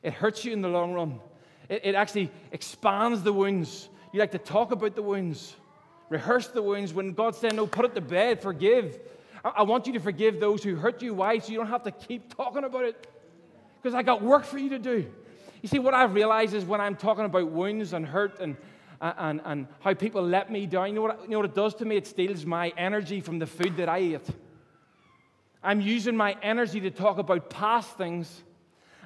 It 0.02 0.14
hurts 0.14 0.46
you 0.46 0.54
in 0.54 0.62
the 0.62 0.70
long 0.70 0.94
run. 0.94 1.20
It, 1.68 1.82
it 1.84 1.96
actually 1.96 2.32
expands 2.54 3.22
the 3.22 3.34
wounds. 3.34 3.90
You 4.14 4.22
like 4.22 4.32
to 4.32 4.38
talk 4.38 4.72
about 4.72 4.96
the 4.96 5.02
wounds, 5.02 5.54
rehearse 6.08 6.48
the 6.48 6.62
wounds. 6.62 6.94
When 6.94 7.12
God 7.12 7.36
said, 7.36 7.54
No, 7.54 7.68
put 7.68 7.84
it 7.84 7.96
to 7.96 8.02
bed, 8.02 8.42
forgive. 8.42 8.98
I, 9.44 9.50
I 9.58 9.62
want 9.64 9.86
you 9.86 9.92
to 9.94 10.00
forgive 10.00 10.40
those 10.40 10.64
who 10.64 10.78
hurt 10.78 11.02
you. 11.02 11.16
Why? 11.16 11.38
So 11.40 11.52
you 11.52 11.58
don't 11.58 11.68
have 11.68 11.84
to 11.84 11.92
keep 11.92 12.34
talking 12.34 12.64
about 12.64 12.86
it. 12.86 13.08
Because 13.82 13.94
I 13.94 14.04
got 14.04 14.22
work 14.22 14.46
for 14.46 14.58
you 14.58 14.70
to 14.70 14.80
do. 14.80 15.12
You 15.62 15.68
see, 15.68 15.80
what 15.80 15.94
I've 15.94 16.14
realized 16.14 16.54
is 16.54 16.64
when 16.64 16.80
I'm 16.80 16.96
talking 16.96 17.26
about 17.26 17.50
wounds 17.50 17.92
and 17.92 18.06
hurt 18.06 18.40
and 18.40 18.56
and, 19.02 19.42
and 19.44 19.68
how 19.82 19.94
people 19.94 20.26
let 20.26 20.50
me 20.50 20.66
down. 20.66 20.88
You 20.88 20.94
know, 20.94 21.02
what, 21.02 21.24
you 21.24 21.30
know 21.32 21.40
what 21.40 21.50
it 21.50 21.56
does 21.56 21.76
to 21.76 21.84
me? 21.86 21.98
It 21.98 22.08
steals 22.08 22.46
my 22.46 22.72
energy 22.78 23.20
from 23.20 23.38
the 23.38 23.46
food 23.46 23.76
that 23.76 23.90
I 23.90 23.98
ate. 23.98 24.30
I'm 25.64 25.80
using 25.80 26.16
my 26.18 26.36
energy 26.42 26.82
to 26.82 26.92
talk 26.92 27.18
about 27.18 27.50
past 27.50 27.98
things, 27.98 28.44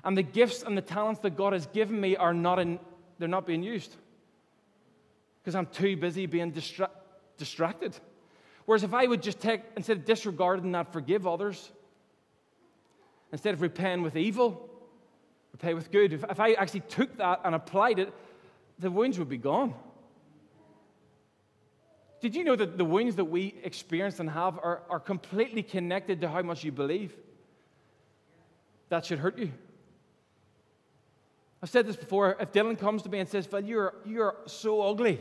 and 0.03 0.17
the 0.17 0.23
gifts 0.23 0.63
and 0.63 0.77
the 0.77 0.81
talents 0.81 1.21
that 1.21 1.37
God 1.37 1.53
has 1.53 1.67
given 1.67 1.99
me 2.01 2.15
are 2.15 2.33
not 2.33 2.59
in, 2.59 2.79
they're 3.19 3.27
not 3.27 3.45
being 3.45 3.63
used. 3.63 3.95
Because 5.41 5.55
I'm 5.55 5.67
too 5.67 5.95
busy 5.95 6.25
being 6.25 6.51
distra- 6.51 6.89
distracted. 7.37 7.97
Whereas 8.65 8.83
if 8.83 8.93
I 8.93 9.05
would 9.05 9.21
just 9.21 9.39
take, 9.39 9.61
instead 9.77 9.97
of 9.97 10.05
disregarding 10.05 10.71
that, 10.73 10.91
forgive 10.91 11.27
others, 11.27 11.71
instead 13.31 13.53
of 13.53 13.61
repaying 13.61 14.01
with 14.01 14.17
evil, 14.17 14.69
repay 15.53 15.73
with 15.73 15.91
good. 15.91 16.11
If, 16.11 16.23
if 16.29 16.39
I 16.39 16.53
actually 16.53 16.81
took 16.81 17.17
that 17.17 17.41
and 17.45 17.55
applied 17.55 17.99
it, 17.99 18.13
the 18.79 18.91
wounds 18.91 19.19
would 19.19 19.29
be 19.29 19.37
gone. 19.37 19.73
Did 22.19 22.35
you 22.35 22.43
know 22.43 22.55
that 22.55 22.77
the 22.77 22.85
wounds 22.85 23.15
that 23.17 23.25
we 23.25 23.55
experience 23.63 24.19
and 24.19 24.29
have 24.29 24.57
are, 24.57 24.81
are 24.89 24.99
completely 24.99 25.61
connected 25.61 26.21
to 26.21 26.29
how 26.29 26.41
much 26.41 26.63
you 26.63 26.71
believe? 26.71 27.13
That 28.89 29.05
should 29.05 29.19
hurt 29.19 29.37
you. 29.37 29.51
I've 31.61 31.69
said 31.69 31.87
this 31.87 31.95
before. 31.95 32.37
If 32.39 32.51
Dylan 32.51 32.77
comes 32.77 33.03
to 33.03 33.09
me 33.09 33.19
and 33.19 33.29
says, 33.29 33.45
Phil, 33.45 33.61
you're, 33.61 33.95
you're 34.05 34.35
so 34.45 34.81
ugly. 34.81 35.19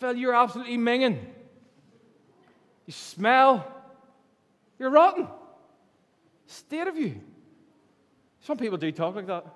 Phil, 0.00 0.16
you're 0.16 0.34
absolutely 0.34 0.78
minging. 0.78 1.18
You 2.86 2.92
smell. 2.92 3.66
You're 4.78 4.90
rotten. 4.90 5.28
State 6.46 6.86
of 6.86 6.96
you. 6.96 7.20
Some 8.40 8.58
people 8.58 8.78
do 8.78 8.90
talk 8.92 9.14
like 9.14 9.26
that. 9.26 9.46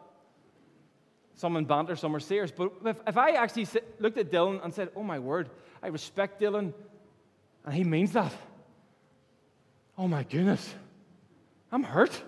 Some 1.38 1.56
in 1.56 1.66
banter, 1.66 1.94
some 1.94 2.16
are 2.16 2.20
serious. 2.20 2.50
But 2.50 2.72
if, 2.84 2.96
if 3.06 3.16
I 3.16 3.30
actually 3.30 3.66
sit, 3.66 4.00
looked 4.00 4.18
at 4.18 4.32
Dylan 4.32 4.62
and 4.64 4.74
said, 4.74 4.90
Oh 4.96 5.04
my 5.04 5.20
word, 5.20 5.48
I 5.80 5.86
respect 5.86 6.40
Dylan, 6.40 6.74
and 7.64 7.74
he 7.74 7.84
means 7.84 8.12
that. 8.12 8.32
Oh 9.96 10.08
my 10.08 10.24
goodness, 10.24 10.74
I'm 11.70 11.84
hurt. 11.84 12.20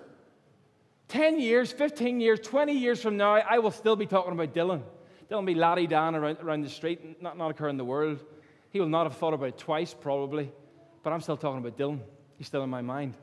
10 1.09 1.41
years, 1.41 1.73
15 1.73 2.21
years, 2.21 2.39
20 2.39 2.73
years 2.73 3.03
from 3.03 3.17
now, 3.17 3.35
I 3.35 3.59
will 3.59 3.73
still 3.73 3.97
be 3.97 4.07
talking 4.07 4.31
about 4.33 4.55
Dylan. 4.55 4.83
Dylan 5.29 5.45
be 5.45 5.57
laddie 5.57 5.89
down 5.89 6.15
around, 6.15 6.39
around 6.41 6.63
the 6.63 6.69
street, 6.69 7.21
not, 7.21 7.37
not 7.37 7.51
occur 7.51 7.69
in 7.69 7.77
the 7.77 7.85
world. 7.85 8.25
He 8.71 8.79
will 8.79 8.89
not 8.89 9.07
have 9.07 9.17
thought 9.17 9.35
about 9.35 9.49
it 9.49 9.59
twice, 9.59 9.93
probably. 9.93 10.53
But 11.03 11.13
I'm 11.13 11.21
still 11.21 11.37
talking 11.37 11.59
about 11.59 11.77
Dylan. 11.77 11.99
He's 12.39 12.47
still 12.47 12.63
in 12.63 12.71
my 12.71 12.81
mind. 12.81 13.15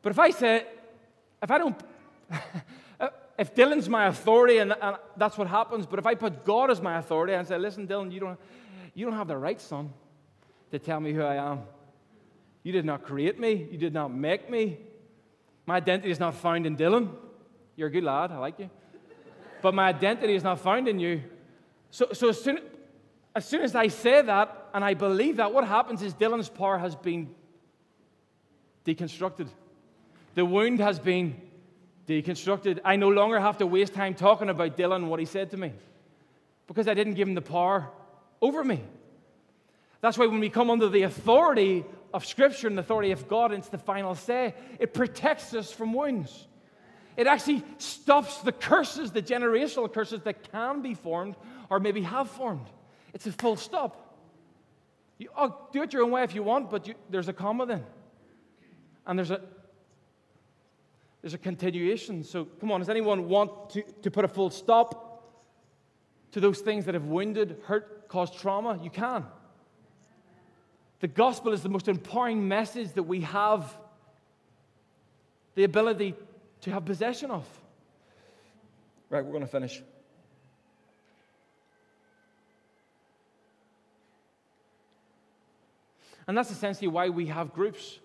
But 0.00 0.12
if 0.12 0.18
I 0.18 0.30
say, 0.30 0.64
if 1.42 1.50
I 1.50 1.58
don't, 1.58 1.78
if 3.40 3.54
Dylan's 3.54 3.88
my 3.88 4.06
authority 4.06 4.58
and, 4.58 4.74
and, 4.82 4.96
that's 5.16 5.38
what 5.38 5.48
happens, 5.48 5.86
but 5.86 5.98
if 5.98 6.06
I 6.06 6.14
put 6.14 6.44
God 6.44 6.70
as 6.70 6.82
my 6.82 6.98
authority 6.98 7.32
and 7.32 7.48
say, 7.48 7.56
listen, 7.56 7.88
Dylan, 7.88 8.12
you 8.12 8.20
don't, 8.20 8.38
you 8.94 9.06
don't 9.06 9.14
have 9.16 9.28
the 9.28 9.36
right, 9.36 9.58
son, 9.58 9.94
to 10.70 10.78
tell 10.78 11.00
me 11.00 11.14
who 11.14 11.22
I 11.22 11.36
am. 11.36 11.62
You 12.62 12.72
did 12.72 12.84
not 12.84 13.02
create 13.02 13.40
me, 13.40 13.66
you 13.72 13.78
did 13.78 13.94
not 13.94 14.12
make 14.12 14.50
me. 14.50 14.78
My 15.64 15.76
identity 15.76 16.10
is 16.10 16.20
not 16.20 16.34
found 16.34 16.66
in 16.66 16.76
Dylan. 16.76 17.08
You're 17.76 17.88
a 17.88 17.90
good 17.90 18.04
lad, 18.04 18.30
I 18.30 18.36
like 18.36 18.58
you. 18.58 18.68
But 19.62 19.72
my 19.72 19.88
identity 19.88 20.34
is 20.34 20.44
not 20.44 20.60
found 20.60 20.86
in 20.86 20.98
you. 20.98 21.22
So, 21.90 22.08
so 22.12 22.28
as, 22.28 22.42
soon, 22.42 22.60
as 23.34 23.46
soon 23.46 23.62
as 23.62 23.74
I 23.74 23.88
say 23.88 24.20
that 24.20 24.68
and 24.74 24.84
I 24.84 24.92
believe 24.92 25.38
that, 25.38 25.50
what 25.50 25.66
happens 25.66 26.02
is 26.02 26.12
Dylan's 26.12 26.50
power 26.50 26.76
has 26.76 26.94
been 26.94 27.30
deconstructed. 28.84 29.48
The 30.34 30.44
wound 30.44 30.80
has 30.80 30.98
been 30.98 31.40
deconstructed. 32.10 32.80
I 32.84 32.96
no 32.96 33.08
longer 33.08 33.38
have 33.38 33.58
to 33.58 33.66
waste 33.66 33.94
time 33.94 34.14
talking 34.14 34.48
about 34.48 34.76
Dylan 34.76 34.96
and 34.96 35.10
what 35.10 35.20
he 35.20 35.26
said 35.26 35.52
to 35.52 35.56
me 35.56 35.72
because 36.66 36.88
I 36.88 36.94
didn't 36.94 37.14
give 37.14 37.28
him 37.28 37.34
the 37.34 37.42
power 37.42 37.88
over 38.42 38.64
me. 38.64 38.82
That's 40.00 40.18
why 40.18 40.26
when 40.26 40.40
we 40.40 40.50
come 40.50 40.70
under 40.70 40.88
the 40.88 41.02
authority 41.02 41.84
of 42.12 42.26
Scripture 42.26 42.66
and 42.66 42.76
the 42.76 42.80
authority 42.80 43.12
of 43.12 43.28
God, 43.28 43.52
it's 43.52 43.68
the 43.68 43.78
final 43.78 44.14
say. 44.14 44.54
It 44.78 44.92
protects 44.92 45.54
us 45.54 45.70
from 45.70 45.92
wounds. 45.92 46.46
It 47.16 47.26
actually 47.26 47.62
stops 47.78 48.38
the 48.38 48.52
curses, 48.52 49.12
the 49.12 49.22
generational 49.22 49.92
curses 49.92 50.22
that 50.22 50.50
can 50.50 50.80
be 50.80 50.94
formed 50.94 51.36
or 51.68 51.78
maybe 51.78 52.02
have 52.02 52.30
formed. 52.30 52.66
It's 53.12 53.26
a 53.26 53.32
full 53.32 53.56
stop. 53.56 54.16
You, 55.18 55.28
oh, 55.36 55.54
do 55.72 55.82
it 55.82 55.92
your 55.92 56.02
own 56.02 56.10
way 56.10 56.22
if 56.22 56.34
you 56.34 56.42
want, 56.42 56.70
but 56.70 56.88
you, 56.88 56.94
there's 57.10 57.28
a 57.28 57.32
comma 57.32 57.66
then. 57.66 57.84
And 59.06 59.18
there's 59.18 59.30
a, 59.30 59.42
there's 61.22 61.34
a 61.34 61.38
continuation. 61.38 62.24
So 62.24 62.44
come 62.44 62.72
on, 62.72 62.80
does 62.80 62.88
anyone 62.88 63.28
want 63.28 63.70
to, 63.70 63.82
to 64.02 64.10
put 64.10 64.24
a 64.24 64.28
full 64.28 64.50
stop 64.50 65.24
to 66.32 66.40
those 66.40 66.60
things 66.60 66.84
that 66.86 66.94
have 66.94 67.06
wounded, 67.06 67.58
hurt, 67.64 68.08
caused 68.08 68.38
trauma? 68.38 68.78
You 68.82 68.90
can. 68.90 69.26
The 71.00 71.08
gospel 71.08 71.52
is 71.52 71.62
the 71.62 71.68
most 71.68 71.88
empowering 71.88 72.46
message 72.46 72.92
that 72.92 73.02
we 73.02 73.22
have 73.22 73.76
the 75.54 75.64
ability 75.64 76.14
to 76.62 76.70
have 76.70 76.84
possession 76.84 77.30
of. 77.30 77.46
Right, 79.08 79.24
we're 79.24 79.32
going 79.32 79.42
to 79.42 79.50
finish. 79.50 79.82
And 86.26 86.38
that's 86.38 86.50
essentially 86.50 86.86
why 86.86 87.08
we 87.08 87.26
have 87.26 87.52
groups. 87.52 87.98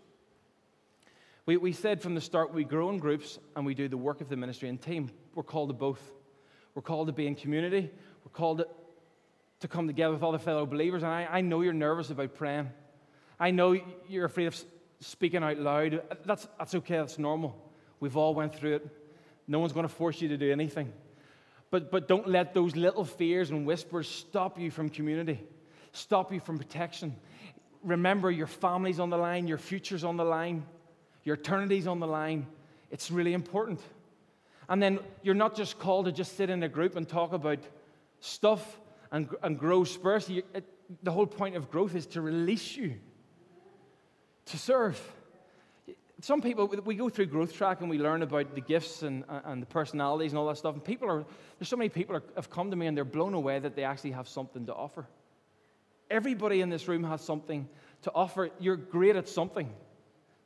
We, 1.46 1.58
we 1.58 1.74
said 1.74 2.02
from 2.02 2.16
the 2.16 2.22
start 2.22 2.54
we 2.54 2.64
grow 2.64 2.90
in 2.90 2.98
groups 2.98 3.38
and 3.56 3.66
we 3.66 3.76
do 3.76 3.88
the 3.88 3.98
work 3.98 4.20
of 4.22 4.30
the 4.30 4.36
ministry 4.36 4.68
in 4.68 4.78
team. 4.80 5.12
We're 5.36 5.44
called 5.44 5.70
to 5.70 5.74
both. 5.74 6.02
We're 6.74 6.82
called 6.82 7.08
to 7.08 7.14
be 7.14 7.28
in 7.28 7.36
community. 7.36 7.92
We're 8.24 8.32
called 8.32 8.60
to, 8.60 8.68
to 9.60 9.68
come 9.68 9.86
together 9.86 10.14
with 10.14 10.24
other 10.24 10.40
fellow 10.40 10.66
believers. 10.66 11.04
And 11.04 11.12
I, 11.12 11.28
I 11.30 11.42
know 11.42 11.62
you're 11.62 11.74
nervous 11.74 12.10
about 12.10 12.34
praying. 12.34 12.70
I 13.40 13.52
know 13.52 13.78
you're 14.08 14.26
afraid 14.26 14.48
of 14.48 14.64
speaking 15.02 15.44
out 15.44 15.60
loud. 15.60 16.02
That's, 16.26 16.48
that's 16.58 16.74
okay, 16.76 16.98
that's 16.98 17.20
normal. 17.20 17.56
We've 18.00 18.18
all 18.18 18.34
went 18.34 18.56
through 18.56 18.76
it. 18.78 18.88
No 19.48 19.60
one's 19.60 19.74
going 19.74 19.88
to 19.88 19.94
force 19.94 20.22
you 20.22 20.30
to 20.30 20.38
do 20.38 20.52
anything. 20.52 20.92
But, 21.70 21.92
but 21.92 22.08
don't 22.08 22.28
let 22.28 22.54
those 22.54 22.76
little 22.76 23.06
fears 23.06 23.52
and 23.52 23.68
whispers 23.68 24.08
stop 24.08 24.60
you 24.60 24.72
from 24.72 24.90
community, 24.90 25.44
stop 25.92 26.34
you 26.34 26.40
from 26.40 26.58
protection. 26.58 27.16
Remember, 27.84 28.32
your 28.32 28.48
family's 28.48 29.00
on 29.00 29.12
the 29.12 29.18
line, 29.18 29.48
your 29.48 29.58
future's 29.60 30.04
on 30.04 30.18
the 30.18 30.24
line, 30.24 30.66
your 31.26 31.36
eternity's 31.36 31.88
on 31.88 32.00
the 32.00 32.08
line. 32.08 32.48
It's 32.92 33.12
really 33.12 33.34
important. 33.34 33.82
And 34.70 34.82
then 34.82 35.00
you're 35.22 35.36
not 35.36 35.56
just 35.56 35.78
called 35.78 36.06
to 36.06 36.12
just 36.12 36.38
sit 36.38 36.50
in 36.50 36.64
a 36.64 36.70
group 36.70 36.96
and 36.96 37.08
talk 37.08 37.34
about 37.34 37.60
stuff 38.20 38.80
and, 39.12 39.28
and 39.44 39.60
grow 39.60 39.84
spiritually. 39.84 40.44
The 41.04 41.12
whole 41.12 41.28
point 41.28 41.56
of 41.56 41.70
growth 41.70 41.96
is 41.96 42.06
to 42.08 42.22
release 42.22 42.78
you 42.78 42.96
to 44.46 44.58
serve. 44.58 45.00
Some 46.22 46.42
people, 46.42 46.68
we 46.86 46.96
go 46.96 47.10
through 47.10 47.26
growth 47.28 47.54
track 47.54 47.82
and 47.82 47.90
we 47.90 48.00
learn 48.00 48.22
about 48.22 48.56
the 48.56 48.62
gifts 48.62 49.04
and, 49.04 49.24
and 49.28 49.62
the 49.62 49.66
personalities 49.68 50.32
and 50.32 50.40
all 50.40 50.48
that 50.48 50.58
stuff. 50.58 50.74
And 50.74 50.84
people 50.84 51.10
are, 51.10 51.26
there's 51.60 51.68
so 51.68 51.76
many 51.76 51.90
people 51.90 52.20
have 52.36 52.50
come 52.50 52.72
to 52.72 52.78
me 52.78 52.88
and 52.88 52.96
they're 52.96 53.04
blown 53.04 53.34
away 53.34 53.60
that 53.60 53.76
they 53.76 53.84
actually 53.84 54.12
have 54.12 54.28
something 54.28 54.66
to 54.68 54.74
offer. 54.74 55.08
Everybody 56.10 56.62
in 56.62 56.70
this 56.70 56.88
room 56.88 57.04
has 57.04 57.22
something 57.22 57.68
to 58.04 58.12
offer. 58.14 58.50
You're 58.60 58.78
great 58.78 59.16
at 59.16 59.28
something. 59.28 59.70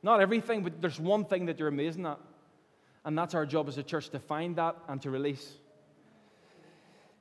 Not 0.02 0.20
everything, 0.20 0.62
but 0.62 0.80
there's 0.80 0.98
one 0.98 1.24
thing 1.24 1.46
that 1.46 1.58
you're 1.58 1.68
amazing 1.68 2.06
at. 2.06 2.18
And 3.04 3.16
that's 3.16 3.34
our 3.34 3.46
job 3.46 3.68
as 3.68 3.78
a 3.78 3.82
church 3.82 4.10
to 4.10 4.18
find 4.18 4.56
that 4.56 4.76
and 4.88 5.00
to 5.02 5.10
release. 5.10 5.54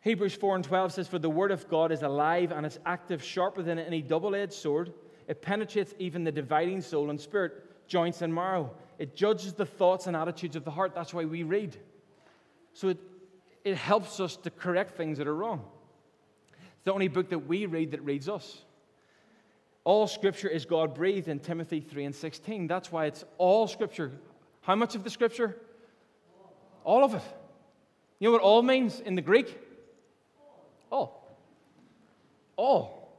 Hebrews 0.02 0.34
4 0.34 0.56
and 0.56 0.64
12 0.64 0.94
says, 0.94 1.08
For 1.08 1.20
the 1.20 1.30
word 1.30 1.52
of 1.52 1.68
God 1.70 1.92
is 1.92 2.04
alive 2.04 2.52
and 2.52 2.66
it's 2.66 2.80
active, 2.86 3.24
sharper 3.24 3.62
than 3.62 3.80
any 3.80 4.02
double 4.02 4.34
edged 4.36 4.54
sword. 4.54 4.94
It 5.28 5.42
penetrates 5.42 5.94
even 6.00 6.24
the 6.24 6.32
dividing 6.32 6.82
soul 6.82 7.10
and 7.10 7.20
spirit, 7.20 7.88
joints 7.88 8.22
and 8.22 8.34
marrow. 8.34 8.72
It 8.98 9.16
judges 9.16 9.54
the 9.54 9.66
thoughts 9.66 10.08
and 10.08 10.16
attitudes 10.16 10.56
of 10.56 10.64
the 10.64 10.72
heart. 10.72 10.96
That's 10.96 11.14
why 11.14 11.26
we 11.26 11.44
read. 11.44 11.78
So 12.74 12.90
it, 12.90 12.98
it 13.64 13.76
helps 13.76 14.20
us 14.20 14.38
to 14.38 14.50
correct 14.50 14.96
things 14.96 15.18
that 15.18 15.28
are 15.28 15.36
wrong. 15.36 15.66
It's 16.52 16.86
the 16.86 16.94
only 16.94 17.10
book 17.10 17.30
that 17.30 17.48
we 17.48 17.66
read 17.66 17.92
that 17.92 18.04
reads 18.04 18.30
us. 18.30 18.64
All 19.90 20.06
scripture 20.06 20.48
is 20.48 20.66
God 20.66 20.94
breathed 20.94 21.30
in 21.30 21.40
Timothy 21.40 21.80
3 21.80 22.06
and 22.06 22.16
16. 22.16 22.68
That's 22.68 22.92
why 22.92 23.08
it's 23.08 23.26
all 23.40 23.66
scripture. 23.66 24.12
How 24.62 24.76
much 24.76 24.94
of 24.94 25.04
the 25.04 25.10
scripture? 25.10 25.58
All 26.84 27.04
of 27.04 27.16
it. 27.16 27.24
You 28.20 28.28
know 28.28 28.34
what 28.34 28.44
all 28.44 28.62
means 28.62 29.00
in 29.00 29.16
the 29.16 29.24
Greek? 29.24 29.58
All. 30.92 31.36
All 32.56 33.10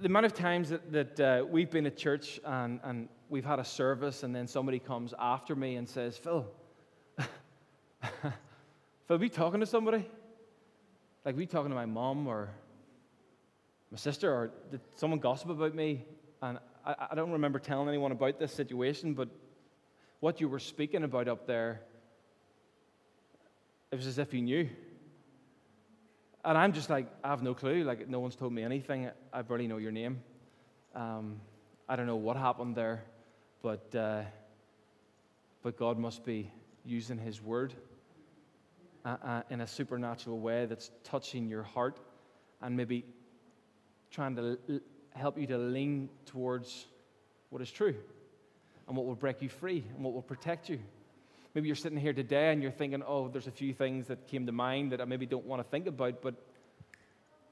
the 0.00 0.06
amount 0.06 0.26
of 0.26 0.34
times 0.34 0.68
that, 0.68 0.92
that 0.92 1.18
uh, 1.18 1.46
we've 1.46 1.70
been 1.70 1.86
at 1.86 1.96
church 1.96 2.38
and, 2.44 2.78
and 2.84 3.08
we've 3.30 3.46
had 3.46 3.60
a 3.60 3.64
service, 3.64 4.22
and 4.22 4.36
then 4.36 4.46
somebody 4.46 4.78
comes 4.78 5.14
after 5.18 5.56
me 5.56 5.76
and 5.76 5.88
says, 5.88 6.18
Phil, 6.18 6.46
Phil, 9.08 9.18
w'e 9.18 9.32
talking 9.32 9.60
to 9.60 9.66
somebody? 9.66 10.06
Like, 11.24 11.38
we 11.38 11.46
talking 11.46 11.70
to 11.70 11.74
my 11.74 11.86
mom 11.86 12.26
or 12.26 12.50
my 13.94 13.98
sister, 13.98 14.28
or 14.28 14.50
did 14.72 14.80
someone 14.96 15.20
gossip 15.20 15.50
about 15.50 15.72
me? 15.72 16.04
And 16.42 16.58
I, 16.84 16.96
I 17.12 17.14
don't 17.14 17.30
remember 17.30 17.60
telling 17.60 17.88
anyone 17.88 18.10
about 18.10 18.40
this 18.40 18.52
situation, 18.52 19.14
but 19.14 19.28
what 20.18 20.40
you 20.40 20.48
were 20.48 20.58
speaking 20.58 21.04
about 21.04 21.28
up 21.28 21.46
there, 21.46 21.80
it 23.92 23.94
was 23.94 24.08
as 24.08 24.18
if 24.18 24.34
you 24.34 24.42
knew. 24.42 24.68
And 26.44 26.58
I'm 26.58 26.72
just 26.72 26.90
like, 26.90 27.06
I 27.22 27.28
have 27.28 27.44
no 27.44 27.54
clue. 27.54 27.84
Like, 27.84 28.08
no 28.08 28.18
one's 28.18 28.34
told 28.34 28.52
me 28.52 28.64
anything. 28.64 29.10
I 29.32 29.42
barely 29.42 29.68
know 29.68 29.76
your 29.76 29.92
name. 29.92 30.20
Um, 30.92 31.40
I 31.88 31.94
don't 31.94 32.08
know 32.08 32.16
what 32.16 32.36
happened 32.36 32.74
there, 32.74 33.04
but, 33.62 33.94
uh, 33.94 34.22
but 35.62 35.76
God 35.78 36.00
must 36.00 36.24
be 36.24 36.50
using 36.84 37.16
His 37.16 37.40
word 37.40 37.72
uh, 39.04 39.16
uh, 39.22 39.42
in 39.50 39.60
a 39.60 39.68
supernatural 39.68 40.40
way 40.40 40.66
that's 40.66 40.90
touching 41.04 41.48
your 41.48 41.62
heart 41.62 42.00
and 42.60 42.76
maybe 42.76 43.04
trying 44.14 44.36
to 44.36 44.58
l- 44.68 44.80
help 45.14 45.38
you 45.38 45.46
to 45.48 45.58
lean 45.58 46.08
towards 46.26 46.86
what 47.50 47.60
is 47.60 47.70
true 47.70 47.94
and 48.86 48.96
what 48.96 49.06
will 49.06 49.14
break 49.14 49.42
you 49.42 49.48
free 49.48 49.84
and 49.94 50.04
what 50.04 50.14
will 50.14 50.22
protect 50.22 50.68
you. 50.68 50.78
Maybe 51.54 51.68
you're 51.68 51.76
sitting 51.76 51.98
here 51.98 52.12
today 52.12 52.52
and 52.52 52.62
you're 52.62 52.72
thinking, 52.72 53.02
oh, 53.06 53.28
there's 53.28 53.46
a 53.46 53.52
few 53.52 53.72
things 53.72 54.06
that 54.08 54.26
came 54.26 54.46
to 54.46 54.52
mind 54.52 54.92
that 54.92 55.00
I 55.00 55.04
maybe 55.04 55.26
don't 55.26 55.46
want 55.46 55.62
to 55.62 55.68
think 55.68 55.86
about, 55.86 56.22
but 56.22 56.34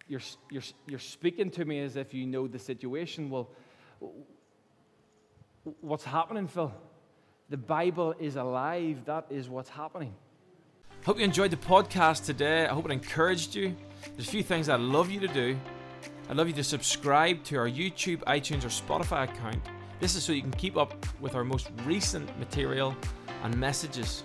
you're, 0.08 0.20
you're, 0.50 0.62
you're 0.86 0.98
speaking 0.98 1.50
to 1.52 1.64
me 1.64 1.80
as 1.80 1.96
if 1.96 2.12
you 2.12 2.26
know 2.26 2.46
the 2.48 2.58
situation. 2.58 3.30
Well, 3.30 3.48
what's 5.80 6.04
happening, 6.04 6.48
Phil? 6.48 6.72
The 7.48 7.56
Bible 7.56 8.14
is 8.18 8.36
alive. 8.36 9.04
That 9.06 9.26
is 9.30 9.48
what's 9.48 9.68
happening. 9.68 10.14
Hope 11.04 11.18
you 11.18 11.24
enjoyed 11.24 11.50
the 11.50 11.56
podcast 11.56 12.24
today. 12.24 12.66
I 12.66 12.72
hope 12.72 12.84
it 12.84 12.92
encouraged 12.92 13.54
you. 13.54 13.76
There's 14.16 14.28
a 14.28 14.30
few 14.30 14.42
things 14.42 14.68
I'd 14.68 14.80
love 14.80 15.10
you 15.10 15.20
to 15.20 15.28
do. 15.28 15.58
I'd 16.28 16.36
love 16.36 16.48
you 16.48 16.54
to 16.54 16.64
subscribe 16.64 17.42
to 17.44 17.56
our 17.56 17.68
YouTube, 17.68 18.18
iTunes, 18.24 18.64
or 18.64 18.68
Spotify 18.68 19.24
account. 19.24 19.60
This 20.00 20.14
is 20.14 20.24
so 20.24 20.32
you 20.32 20.42
can 20.42 20.52
keep 20.52 20.76
up 20.76 21.06
with 21.20 21.34
our 21.34 21.44
most 21.44 21.70
recent 21.84 22.36
material 22.38 22.96
and 23.44 23.56
messages. 23.56 24.24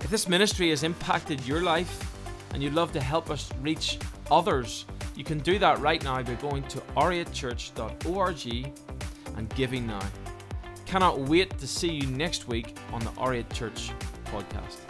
If 0.00 0.10
this 0.10 0.28
ministry 0.28 0.70
has 0.70 0.82
impacted 0.82 1.46
your 1.46 1.62
life 1.62 2.14
and 2.52 2.62
you'd 2.62 2.74
love 2.74 2.92
to 2.92 3.00
help 3.00 3.30
us 3.30 3.50
reach 3.60 3.98
others, 4.30 4.86
you 5.14 5.24
can 5.24 5.38
do 5.38 5.58
that 5.58 5.78
right 5.80 6.02
now 6.02 6.22
by 6.22 6.34
going 6.34 6.62
to 6.64 6.80
r8church.org 6.96 8.72
and 9.36 9.54
giving 9.54 9.86
now. 9.86 10.00
Cannot 10.86 11.20
wait 11.20 11.56
to 11.58 11.66
see 11.66 11.92
you 11.92 12.06
next 12.08 12.48
week 12.48 12.76
on 12.92 13.00
the 13.00 13.10
R8 13.10 13.52
Church 13.52 13.90
podcast. 14.24 14.89